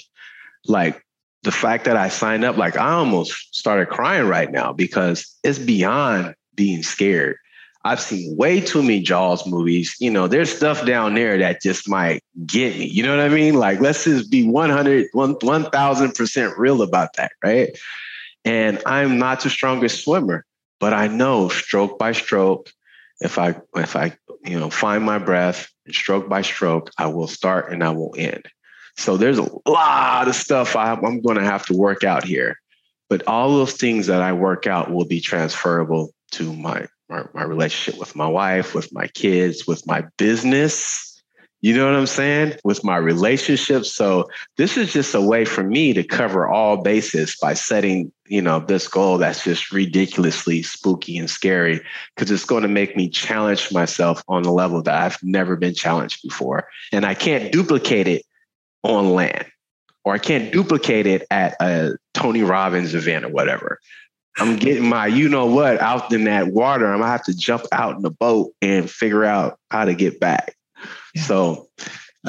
like 0.68 1.04
the 1.44 1.52
fact 1.52 1.86
that 1.86 1.96
I 1.96 2.10
signed 2.10 2.44
up, 2.44 2.58
like 2.58 2.78
I 2.78 2.92
almost 2.92 3.56
started 3.56 3.90
crying 3.90 4.28
right 4.28 4.52
now 4.52 4.74
because 4.74 5.36
it's 5.44 5.60
beyond 5.60 6.36
being 6.56 6.84
scared. 6.84 7.38
I've 7.86 8.02
seen 8.02 8.36
way 8.36 8.60
too 8.60 8.82
many 8.82 9.02
Jaws 9.02 9.48
movies. 9.48 9.96
You 10.00 10.12
know, 10.12 10.28
there's 10.28 10.54
stuff 10.54 10.86
down 10.86 11.16
there 11.16 11.38
that 11.38 11.62
just 11.62 11.88
might 11.88 12.22
get 12.46 12.78
me. 12.78 12.86
You 12.86 13.04
know 13.04 13.16
what 13.16 13.26
I 13.26 13.30
mean? 13.30 13.54
Like, 13.54 13.80
let's 13.80 14.04
just 14.04 14.30
be 14.30 14.46
100, 14.46 15.08
1000% 15.14 16.58
real 16.58 16.82
about 16.82 17.14
that, 17.14 17.32
right? 17.44 17.78
And 18.44 18.82
I'm 18.86 19.18
not 19.18 19.42
the 19.42 19.50
strongest 19.50 20.04
swimmer, 20.04 20.46
but 20.80 20.94
I 20.94 21.08
know 21.08 21.50
stroke 21.50 21.98
by 21.98 22.12
stroke, 22.12 22.72
if 23.22 23.38
I 23.38 23.56
if 23.76 23.96
I 23.96 24.14
you 24.46 24.60
know 24.60 24.70
find 24.70 25.04
my 25.04 25.18
breath 25.18 25.70
and 25.86 25.94
stroke 25.94 26.30
by 26.30 26.42
stroke, 26.42 26.92
I 26.98 27.08
will 27.08 27.28
start 27.28 27.72
and 27.72 27.84
I 27.84 27.92
will 27.92 28.16
end. 28.18 28.46
So 28.98 29.18
there's 29.18 29.38
a 29.38 29.50
lot 29.66 30.28
of 30.28 30.36
stuff 30.36 30.76
I, 30.76 30.94
I'm 30.94 31.22
going 31.22 31.38
to 31.38 31.44
have 31.44 31.66
to 31.68 31.74
work 31.74 32.04
out 32.04 32.24
here. 32.24 32.58
But 33.10 33.28
all 33.28 33.56
those 33.56 33.74
things 33.74 34.08
that 34.08 34.22
I 34.22 34.34
work 34.34 34.68
out 34.68 34.92
will 34.92 35.06
be 35.06 35.22
transferable 35.22 36.14
to 36.34 36.54
my, 36.54 36.88
my, 37.10 37.24
my 37.34 37.44
relationship 37.44 38.00
with 38.00 38.16
my 38.16 38.28
wife, 38.28 38.76
with 38.76 38.94
my 38.94 39.08
kids, 39.08 39.68
with 39.68 39.86
my 39.88 40.06
business. 40.18 41.06
You 41.62 41.76
know 41.76 41.88
what 41.88 41.96
I'm 41.96 42.08
saying? 42.08 42.54
With 42.64 42.86
my 42.86 42.96
relationships. 42.96 43.92
So 43.92 44.30
this 44.56 44.78
is 44.78 44.94
just 44.94 45.14
a 45.14 45.20
way 45.20 45.44
for 45.44 45.62
me 45.62 45.92
to 45.92 46.04
cover 46.04 46.48
all 46.48 46.78
bases 46.78 47.36
by 47.36 47.54
setting, 47.54 48.14
you 48.28 48.42
know, 48.42 48.60
this 48.60 48.88
goal 48.88 49.18
that's 49.18 49.44
just 49.44 49.74
ridiculously 49.74 50.64
spooky 50.64 51.18
and 51.18 51.30
scary 51.30 51.82
because 52.16 52.32
it's 52.32 52.46
going 52.46 52.62
to 52.62 52.70
make 52.70 52.96
me 52.96 53.10
challenge 53.10 53.74
myself 53.74 54.24
on 54.30 54.46
a 54.46 54.54
level 54.54 54.82
that 54.84 54.96
I've 54.96 55.22
never 55.22 55.58
been 55.58 55.74
challenged 55.74 56.22
before. 56.24 56.70
And 56.94 57.06
I 57.06 57.14
can't 57.14 57.52
duplicate 57.52 58.08
it 58.08 58.24
on 58.84 59.14
land, 59.14 59.46
or 60.06 60.14
I 60.14 60.18
can't 60.18 60.54
duplicate 60.54 61.08
it 61.08 61.28
at 61.30 61.58
a 61.60 61.98
Tony 62.14 62.44
Robbins 62.44 62.96
event 62.96 63.26
or 63.26 63.30
whatever. 63.30 63.80
I'm 64.40 64.58
getting 64.58 64.88
my, 64.88 65.08
you 65.08 65.30
know 65.30 65.46
what, 65.46 65.80
out 65.80 66.12
in 66.14 66.24
that 66.26 66.48
water. 66.48 66.88
I'm 66.92 67.00
gonna 67.00 67.12
have 67.12 67.24
to 67.26 67.36
jump 67.36 67.64
out 67.72 67.96
in 67.96 68.02
the 68.02 68.12
boat 68.12 68.54
and 68.62 68.90
figure 68.90 69.24
out 69.24 69.60
how 69.72 69.86
to 69.86 69.94
get 69.94 70.20
back. 70.20 70.56
Yeah. 71.14 71.22
So, 71.24 71.70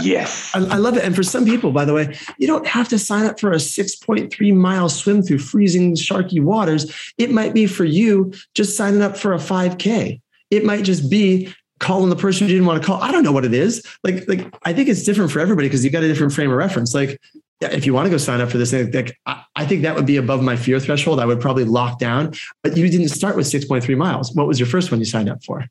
yes, 0.02 0.50
I, 0.54 0.58
I, 0.58 0.76
love 0.76 0.96
it. 0.96 1.04
And 1.04 1.14
for 1.14 1.22
some 1.22 1.44
people, 1.44 1.70
by 1.72 1.84
the 1.84 1.94
way, 1.94 2.16
you 2.38 2.46
don't 2.46 2.66
have 2.66 2.88
to 2.88 2.98
sign 2.98 3.26
up 3.26 3.38
for 3.38 3.52
a 3.52 3.56
6.3 3.56 4.54
mile 4.54 4.88
swim 4.88 5.22
through 5.22 5.38
freezing 5.38 5.94
sharky 5.94 6.42
waters. 6.42 7.12
It 7.18 7.30
might 7.30 7.54
be 7.54 7.66
for 7.66 7.84
you 7.84 8.32
just 8.54 8.76
signing 8.76 9.02
up 9.02 9.16
for 9.16 9.32
a 9.32 9.38
5K. 9.38 10.20
It 10.50 10.64
might 10.64 10.84
just 10.84 11.10
be 11.10 11.54
calling 11.78 12.10
the 12.10 12.16
person 12.16 12.46
you 12.46 12.54
didn't 12.54 12.66
want 12.66 12.82
to 12.82 12.86
call. 12.86 13.00
I 13.00 13.10
don't 13.10 13.22
know 13.22 13.32
what 13.32 13.44
it 13.44 13.54
is. 13.54 13.84
Like, 14.04 14.28
like 14.28 14.54
I 14.64 14.72
think 14.72 14.88
it's 14.88 15.02
different 15.02 15.30
for 15.30 15.40
everybody 15.40 15.68
because 15.68 15.84
you've 15.84 15.92
got 15.92 16.02
a 16.02 16.08
different 16.08 16.32
frame 16.32 16.50
of 16.50 16.56
reference. 16.56 16.94
Like, 16.94 17.20
if 17.60 17.84
you 17.84 17.92
want 17.92 18.06
to 18.06 18.10
go 18.10 18.16
sign 18.16 18.40
up 18.40 18.50
for 18.50 18.58
this, 18.58 18.72
like, 18.72 19.18
I 19.26 19.66
think 19.66 19.82
that 19.82 19.94
would 19.94 20.06
be 20.06 20.16
above 20.16 20.42
my 20.42 20.56
fear 20.56 20.80
threshold. 20.80 21.20
I 21.20 21.26
would 21.26 21.40
probably 21.40 21.64
lock 21.64 21.98
down. 21.98 22.32
But 22.62 22.76
you 22.76 22.88
didn't 22.88 23.08
start 23.08 23.36
with 23.36 23.46
6.3 23.46 23.96
miles. 23.96 24.34
What 24.34 24.46
was 24.46 24.58
your 24.58 24.66
first 24.66 24.90
one 24.90 25.00
you 25.00 25.06
signed 25.06 25.28
up 25.28 25.44
for? 25.44 25.66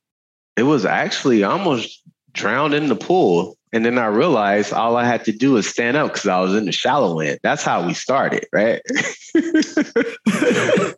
It 0.56 0.64
was 0.64 0.86
actually 0.86 1.44
almost 1.44 2.04
drowned 2.34 2.74
in 2.74 2.88
the 2.90 2.96
pool. 2.96 3.58
And 3.72 3.86
then 3.86 4.00
I 4.00 4.08
realized 4.08 4.74
all 4.74 4.98
I 4.98 5.06
had 5.06 5.26
to 5.26 5.32
do 5.32 5.54
was 5.54 5.68
stand 5.68 5.96
up 5.96 6.14
because 6.14 6.28
I 6.28 6.40
was 6.40 6.56
in 6.56 6.66
the 6.66 6.72
shallow 6.72 7.20
end. 7.20 7.40
That's 7.44 7.64
how 7.64 7.86
we 7.86 7.94
started, 7.94 8.46
right? 8.52 8.82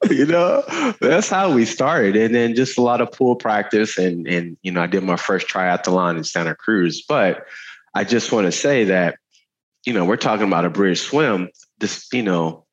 you 0.10 0.26
know, 0.26 0.64
that's 1.02 1.30
how 1.30 1.54
we 1.54 1.66
started. 1.66 2.16
And 2.16 2.34
then 2.34 2.56
just 2.56 2.78
a 2.78 2.82
lot 2.82 3.02
of 3.02 3.12
pool 3.12 3.36
practice. 3.36 3.98
And, 3.98 4.26
and, 4.26 4.58
you 4.62 4.72
know, 4.72 4.82
I 4.82 4.88
did 4.88 5.04
my 5.04 5.18
first 5.18 5.48
triathlon 5.48 6.18
in 6.18 6.24
Santa 6.24 6.56
Cruz. 6.56 7.04
But 7.08 7.46
I 7.94 8.06
just 8.06 8.32
want 8.32 8.46
to 8.46 8.54
say 8.54 8.86
that, 8.86 9.18
you 9.86 9.94
know, 9.94 10.06
we're 10.06 10.18
talking 10.18 10.48
about 10.48 10.66
a 10.66 10.70
British 10.70 11.02
swim. 11.02 11.50
This, 11.80 12.08
you 12.14 12.24
know, 12.24 12.66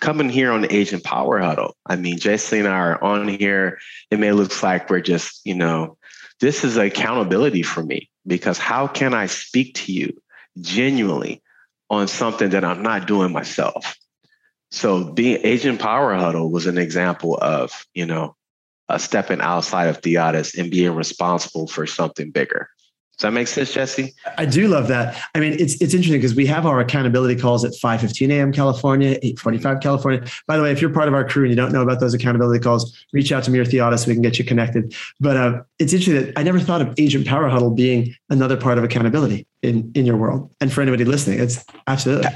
coming 0.00 0.28
here 0.28 0.50
on 0.50 0.62
the 0.62 0.74
Agent 0.74 1.04
Power 1.04 1.38
Huddle. 1.38 1.76
I 1.86 1.96
mean, 1.96 2.18
Jesse 2.18 2.58
and 2.58 2.68
I 2.68 2.72
are 2.72 3.02
on 3.02 3.28
here. 3.28 3.78
It 4.10 4.18
may 4.18 4.32
look 4.32 4.62
like 4.62 4.90
we're 4.90 5.00
just, 5.00 5.40
you 5.44 5.54
know, 5.54 5.96
this 6.40 6.64
is 6.64 6.76
accountability 6.76 7.62
for 7.62 7.82
me 7.82 8.10
because 8.26 8.58
how 8.58 8.86
can 8.86 9.14
I 9.14 9.26
speak 9.26 9.74
to 9.74 9.92
you 9.92 10.20
genuinely 10.60 11.42
on 11.90 12.08
something 12.08 12.50
that 12.50 12.64
I'm 12.64 12.82
not 12.82 13.06
doing 13.06 13.32
myself? 13.32 13.96
So 14.70 15.12
being 15.12 15.40
Agent 15.44 15.80
Power 15.80 16.14
Huddle 16.14 16.50
was 16.50 16.66
an 16.66 16.78
example 16.78 17.36
of, 17.40 17.86
you 17.92 18.06
know, 18.06 18.36
stepping 18.98 19.40
outside 19.40 19.88
of 19.88 20.00
Theodis 20.00 20.58
and 20.58 20.70
being 20.70 20.94
responsible 20.94 21.66
for 21.66 21.86
something 21.86 22.30
bigger. 22.30 22.68
Does 23.20 23.24
that 23.24 23.32
make 23.32 23.48
sense, 23.48 23.74
Jesse? 23.74 24.14
I 24.38 24.46
do 24.46 24.66
love 24.66 24.88
that. 24.88 25.22
I 25.34 25.40
mean, 25.40 25.52
it's 25.52 25.74
it's 25.82 25.92
interesting 25.92 26.16
because 26.16 26.34
we 26.34 26.46
have 26.46 26.64
our 26.64 26.80
accountability 26.80 27.38
calls 27.38 27.66
at 27.66 27.72
5:15 27.72 28.30
a.m. 28.30 28.50
California, 28.50 29.18
8:45 29.22 29.82
California. 29.82 30.26
By 30.46 30.56
the 30.56 30.62
way, 30.62 30.72
if 30.72 30.80
you're 30.80 30.88
part 30.88 31.06
of 31.06 31.12
our 31.12 31.28
crew 31.28 31.42
and 31.42 31.50
you 31.50 31.56
don't 31.56 31.70
know 31.70 31.82
about 31.82 32.00
those 32.00 32.14
accountability 32.14 32.60
calls, 32.60 32.98
reach 33.12 33.30
out 33.30 33.44
to 33.44 33.50
me 33.50 33.58
or 33.58 33.66
Theodis 33.66 33.98
so 33.98 34.08
we 34.08 34.14
can 34.14 34.22
get 34.22 34.38
you 34.38 34.44
connected. 34.46 34.94
But 35.20 35.36
uh, 35.36 35.62
it's 35.78 35.92
interesting 35.92 36.28
that 36.28 36.38
I 36.38 36.42
never 36.42 36.58
thought 36.58 36.80
of 36.80 36.94
Agent 36.96 37.26
Power 37.26 37.46
Huddle 37.50 37.72
being 37.72 38.16
another 38.30 38.56
part 38.56 38.78
of 38.78 38.84
accountability 38.84 39.46
in 39.60 39.92
in 39.94 40.06
your 40.06 40.16
world. 40.16 40.50
And 40.62 40.72
for 40.72 40.80
anybody 40.80 41.04
listening, 41.04 41.40
it's 41.40 41.62
absolutely. 41.86 42.26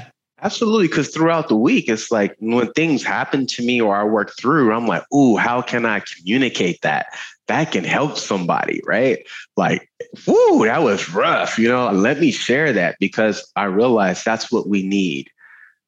Absolutely, 0.43 0.87
because 0.87 1.09
throughout 1.09 1.47
the 1.47 1.55
week, 1.55 1.89
it's 1.89 2.11
like 2.11 2.35
when 2.37 2.71
things 2.73 3.03
happen 3.03 3.47
to 3.47 3.65
me 3.65 3.81
or 3.81 3.95
I 3.95 4.03
work 4.03 4.33
through, 4.37 4.71
I'm 4.71 4.85
like, 4.85 5.01
"Ooh, 5.11 5.37
how 5.37 5.63
can 5.63 5.87
I 5.87 6.01
communicate 6.01 6.81
that? 6.81 7.07
That 7.47 7.71
can 7.71 7.83
help 7.83 8.17
somebody, 8.17 8.81
right?" 8.85 9.19
Like, 9.55 9.89
"Woo, 10.27 10.65
that 10.65 10.83
was 10.83 11.09
rough," 11.11 11.59
you 11.59 11.67
know. 11.67 11.91
Let 11.91 12.19
me 12.19 12.31
share 12.31 12.73
that 12.73 12.97
because 12.99 13.49
I 13.55 13.65
realize 13.65 14.23
that's 14.23 14.51
what 14.51 14.67
we 14.67 14.83
need. 14.83 15.29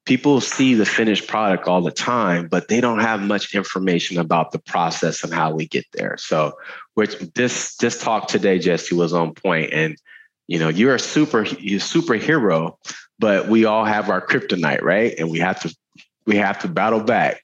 People 0.06 0.40
see 0.40 0.74
the 0.74 0.86
finished 0.86 1.28
product 1.28 1.68
all 1.68 1.82
the 1.82 1.92
time, 1.92 2.48
but 2.48 2.70
they 2.70 2.80
don't 2.80 3.00
have 3.00 3.22
much 3.22 3.54
information 3.54 4.18
about 4.18 4.52
the 4.52 4.60
process 4.60 5.24
and 5.24 5.34
how 5.34 5.52
we 5.52 5.68
get 5.68 5.86
there. 5.94 6.16
So, 6.18 6.54
which 6.94 7.18
this 7.36 7.76
this 7.78 8.02
talk 8.02 8.28
today, 8.28 8.60
Jesse, 8.60 8.96
was 8.96 9.14
on 9.14 9.34
point, 9.34 9.74
and 9.74 9.98
you 10.48 10.60
know, 10.60 10.70
you're 10.70 10.96
a 10.96 11.00
super 11.00 11.44
you're 11.44 11.80
a 11.80 11.82
superhero 11.82 12.78
but 13.20 13.48
we 13.48 13.66
all 13.66 13.86
have 13.86 14.10
our 14.10 14.26
kryptonite, 14.26 14.82
right? 14.82 15.14
And 15.18 15.30
we 15.30 15.40
have 15.40 15.62
to 15.62 15.76
we 16.26 16.38
have 16.38 16.60
to 16.60 16.68
battle 16.68 17.02
back. 17.02 17.44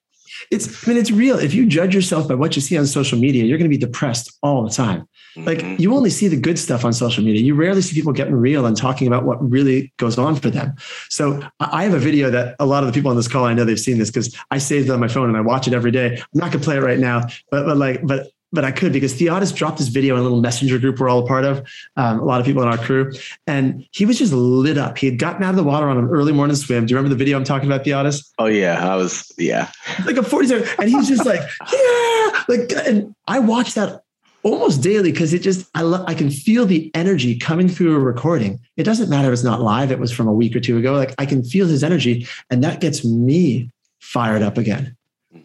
It's 0.51 0.87
I 0.87 0.91
mean, 0.91 0.99
it's 0.99 1.11
real. 1.11 1.37
If 1.37 1.53
you 1.53 1.65
judge 1.65 1.95
yourself 1.95 2.27
by 2.27 2.35
what 2.35 2.55
you 2.55 2.61
see 2.61 2.77
on 2.77 2.85
social 2.85 3.17
media, 3.17 3.43
you're 3.43 3.57
going 3.57 3.69
to 3.69 3.77
be 3.77 3.83
depressed 3.83 4.37
all 4.41 4.63
the 4.63 4.69
time. 4.69 5.07
Like 5.35 5.59
mm-hmm. 5.59 5.81
you 5.81 5.95
only 5.95 6.09
see 6.09 6.27
the 6.27 6.37
good 6.37 6.59
stuff 6.59 6.85
on 6.85 6.93
social 6.93 7.23
media. 7.23 7.41
You 7.41 7.55
rarely 7.55 7.81
see 7.81 7.95
people 7.95 8.13
getting 8.13 8.35
real 8.35 8.65
and 8.65 8.77
talking 8.77 9.07
about 9.07 9.25
what 9.25 9.37
really 9.49 9.91
goes 9.97 10.17
on 10.17 10.35
for 10.35 10.49
them. 10.49 10.75
So 11.09 11.41
I 11.59 11.83
have 11.83 11.93
a 11.93 11.99
video 11.99 12.29
that 12.29 12.55
a 12.59 12.65
lot 12.65 12.83
of 12.83 12.87
the 12.87 12.93
people 12.93 13.09
on 13.09 13.17
this 13.17 13.27
call, 13.27 13.45
I 13.45 13.53
know 13.53 13.65
they've 13.65 13.79
seen 13.79 13.97
this 13.97 14.11
because 14.11 14.35
I 14.51 14.59
saved 14.59 14.89
it 14.89 14.91
on 14.91 14.99
my 14.99 15.07
phone 15.07 15.29
and 15.29 15.37
I 15.37 15.41
watch 15.41 15.67
it 15.67 15.73
every 15.73 15.91
day. 15.91 16.17
I'm 16.17 16.27
not 16.33 16.51
gonna 16.51 16.63
play 16.63 16.77
it 16.77 16.81
right 16.81 16.99
now, 16.99 17.27
but 17.49 17.65
but 17.65 17.77
like, 17.77 18.05
but 18.05 18.27
but 18.53 18.63
I 18.63 18.71
could 18.71 18.93
because 18.93 19.13
Theodis 19.13 19.53
dropped 19.53 19.79
this 19.79 19.87
video 19.87 20.13
in 20.13 20.21
a 20.21 20.23
little 20.23 20.39
messenger 20.39 20.77
group 20.77 20.99
we're 20.99 21.09
all 21.09 21.23
a 21.23 21.27
part 21.27 21.43
of, 21.43 21.67
um, 21.97 22.19
a 22.19 22.23
lot 22.23 22.39
of 22.39 22.45
people 22.45 22.61
in 22.61 22.69
our 22.69 22.77
crew, 22.77 23.11
and 23.47 23.85
he 23.91 24.05
was 24.05 24.19
just 24.19 24.31
lit 24.31 24.77
up. 24.77 24.97
He 24.97 25.07
had 25.07 25.17
gotten 25.19 25.43
out 25.43 25.49
of 25.49 25.55
the 25.55 25.63
water 25.63 25.89
on 25.89 25.97
an 25.97 26.05
early 26.05 26.31
morning 26.31 26.55
swim. 26.55 26.85
Do 26.85 26.91
you 26.91 26.97
remember 26.97 27.13
the 27.13 27.17
video 27.17 27.35
I'm 27.35 27.43
talking 27.43 27.67
about, 27.67 27.83
Theodis? 27.83 28.31
Oh 28.37 28.45
yeah, 28.45 28.93
I 28.93 28.95
was 28.95 29.31
yeah, 29.37 29.71
like 30.05 30.17
a 30.17 30.23
47, 30.23 30.67
and 30.79 30.89
he's 30.89 31.09
just 31.09 31.25
like 31.25 31.39
yeah, 31.73 32.43
like, 32.47 32.71
and 32.87 33.15
I 33.27 33.39
watched 33.39 33.75
that 33.75 34.03
almost 34.43 34.83
daily 34.83 35.11
because 35.11 35.33
it 35.33 35.39
just 35.39 35.69
I 35.73 35.81
lo- 35.81 36.05
I 36.07 36.13
can 36.13 36.29
feel 36.29 36.65
the 36.65 36.91
energy 36.93 37.37
coming 37.37 37.67
through 37.67 37.95
a 37.95 37.99
recording. 37.99 38.59
It 38.77 38.83
doesn't 38.83 39.09
matter 39.09 39.29
if 39.29 39.33
it's 39.33 39.43
not 39.43 39.61
live; 39.61 39.91
it 39.91 39.99
was 39.99 40.11
from 40.11 40.27
a 40.27 40.33
week 40.33 40.55
or 40.55 40.59
two 40.59 40.77
ago. 40.77 40.93
Like 40.93 41.15
I 41.17 41.25
can 41.25 41.43
feel 41.43 41.67
his 41.67 41.83
energy, 41.83 42.27
and 42.51 42.63
that 42.63 42.81
gets 42.81 43.03
me 43.03 43.71
fired 43.99 44.43
up 44.43 44.57
again. 44.57 44.95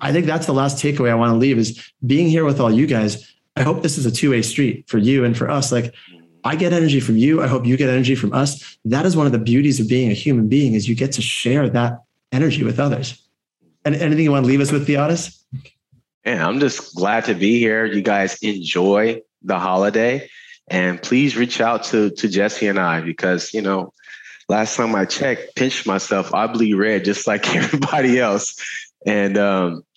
I 0.01 0.13
think 0.13 0.27
that's 0.27 0.47
the 0.47 0.53
last 0.53 0.83
takeaway 0.83 1.11
I 1.11 1.15
want 1.15 1.33
to 1.33 1.37
leave 1.37 1.59
is 1.59 1.91
being 2.07 2.29
here 2.29 2.45
with 2.45 2.61
all 2.61 2.71
you 2.71 2.87
guys. 2.87 3.33
I 3.57 3.63
hope 3.63 3.83
this 3.83 3.99
is 3.99 4.07
a 4.07 4.11
two 4.11 4.31
way 4.31 4.43
street 4.43 4.89
for 4.89 4.99
you 4.99 5.25
and 5.25 5.37
for 5.37 5.51
us. 5.51 5.73
Like 5.73 5.95
I 6.45 6.57
get 6.57 6.73
energy 6.73 7.01
from 7.01 7.17
you. 7.17 7.43
I 7.43 7.47
hope 7.47 7.67
you 7.67 7.77
get 7.77 7.91
energy 7.91 8.15
from 8.15 8.33
us. 8.33 8.79
That 8.85 9.05
is 9.07 9.17
one 9.17 9.27
of 9.27 9.33
the 9.33 9.39
beauties 9.39 9.81
of 9.81 9.89
being 9.89 10.11
a 10.11 10.15
human 10.15 10.49
being 10.49 10.75
is 10.75 10.89
you 10.89 10.95
get 10.95 11.13
to 11.13 11.23
share 11.23 11.69
that 11.71 12.03
energy 12.33 12.63
with 12.63 12.79
others. 12.79 13.23
And 13.85 13.95
anything 13.95 14.25
you 14.25 14.33
want 14.33 14.45
to 14.45 14.49
leave 14.49 14.61
us 14.61 14.71
with, 14.71 14.87
Theodis? 14.87 15.43
Yeah, 16.25 16.47
I'm 16.47 16.61
just 16.61 16.95
glad 16.95 17.25
to 17.27 17.35
be 17.35 17.59
here. 17.59 17.87
You 17.87 18.03
guys 18.03 18.39
enjoy 18.43 19.23
the 19.43 19.59
holiday. 19.59 20.29
And 20.69 21.01
please 21.01 21.37
reach 21.37 21.61
out 21.61 21.85
to, 21.85 22.11
to 22.11 22.29
Jesse 22.29 22.67
and 22.67 22.79
I 22.79 23.01
because, 23.01 23.55
you 23.55 23.63
know, 23.63 23.95
last 24.49 24.77
time 24.77 24.95
I 24.95 25.07
checked, 25.07 25.57
pinched 25.57 25.87
myself, 25.87 26.35
I 26.35 26.47
bleed 26.47 26.75
red 26.75 27.05
just 27.05 27.27
like 27.27 27.49
everybody 27.57 28.21
else. 28.21 28.57
And 29.07 29.39
um, 29.39 29.85